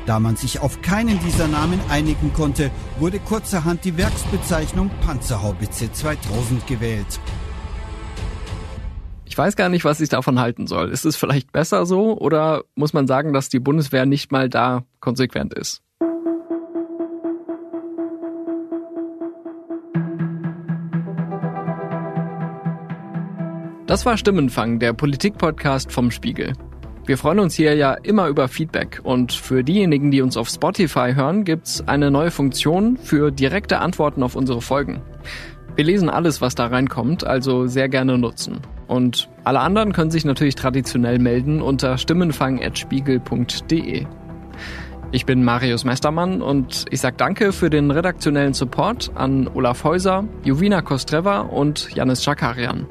Da 0.04 0.20
man 0.20 0.36
sich 0.36 0.60
auf 0.60 0.82
keinen 0.82 1.18
dieser 1.20 1.48
Namen 1.48 1.80
einigen 1.88 2.34
konnte, 2.34 2.70
wurde 2.98 3.18
kurzerhand 3.18 3.82
die 3.86 3.96
Werksbezeichnung 3.96 4.90
Panzerhaubitze 5.00 5.90
2000 5.90 6.66
gewählt. 6.66 7.18
Ich 9.30 9.38
weiß 9.38 9.54
gar 9.54 9.68
nicht, 9.68 9.84
was 9.84 10.00
ich 10.00 10.08
davon 10.08 10.40
halten 10.40 10.66
soll. 10.66 10.90
Ist 10.90 11.04
es 11.04 11.14
vielleicht 11.14 11.52
besser 11.52 11.86
so 11.86 12.18
oder 12.18 12.64
muss 12.74 12.92
man 12.92 13.06
sagen, 13.06 13.32
dass 13.32 13.48
die 13.48 13.60
Bundeswehr 13.60 14.04
nicht 14.04 14.32
mal 14.32 14.48
da 14.48 14.82
konsequent 14.98 15.54
ist? 15.54 15.82
Das 23.86 24.04
war 24.04 24.16
Stimmenfang, 24.16 24.80
der 24.80 24.94
Politikpodcast 24.94 25.92
vom 25.92 26.10
Spiegel. 26.10 26.54
Wir 27.06 27.16
freuen 27.16 27.38
uns 27.38 27.54
hier 27.54 27.76
ja 27.76 27.94
immer 27.94 28.26
über 28.26 28.48
Feedback 28.48 29.00
und 29.04 29.30
für 29.30 29.62
diejenigen, 29.62 30.10
die 30.10 30.22
uns 30.22 30.36
auf 30.36 30.48
Spotify 30.48 31.12
hören, 31.14 31.44
gibt's 31.44 31.86
eine 31.86 32.10
neue 32.10 32.32
Funktion 32.32 32.96
für 32.96 33.30
direkte 33.30 33.78
Antworten 33.78 34.24
auf 34.24 34.34
unsere 34.34 34.60
Folgen. 34.60 35.02
Wir 35.76 35.84
lesen 35.84 36.10
alles, 36.10 36.40
was 36.40 36.56
da 36.56 36.66
reinkommt, 36.66 37.22
also 37.22 37.68
sehr 37.68 37.88
gerne 37.88 38.18
nutzen. 38.18 38.60
Und 38.90 39.30
alle 39.44 39.60
anderen 39.60 39.92
können 39.92 40.10
sich 40.10 40.24
natürlich 40.24 40.56
traditionell 40.56 41.20
melden 41.20 41.62
unter 41.62 41.96
stimmenfang.spiegel.de. 41.96 44.06
Ich 45.12 45.26
bin 45.26 45.44
Marius 45.44 45.84
Mestermann 45.84 46.42
und 46.42 46.86
ich 46.90 47.00
sage 47.00 47.14
danke 47.16 47.52
für 47.52 47.70
den 47.70 47.92
redaktionellen 47.92 48.52
Support 48.52 49.12
an 49.14 49.46
Olaf 49.46 49.84
Häuser, 49.84 50.24
Jovina 50.42 50.82
Kostreva 50.82 51.42
und 51.42 51.94
Janis 51.94 52.24
Schakarian. 52.24 52.88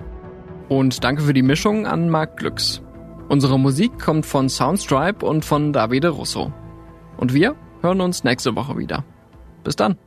Und 0.70 1.04
danke 1.04 1.22
für 1.22 1.34
die 1.34 1.44
Mischung 1.44 1.86
an 1.86 2.10
Marc 2.10 2.38
Glücks. 2.38 2.82
Unsere 3.28 3.60
Musik 3.60 4.00
kommt 4.00 4.26
von 4.26 4.48
Soundstripe 4.48 5.26
und 5.26 5.44
von 5.44 5.74
Davide 5.74 6.08
Russo. 6.08 6.54
Und 7.18 7.34
wir 7.34 7.58
hören 7.82 8.00
uns 8.00 8.24
nächste 8.24 8.56
Woche 8.56 8.78
wieder. 8.78 9.04
Bis 9.66 9.76
dann. 9.76 9.98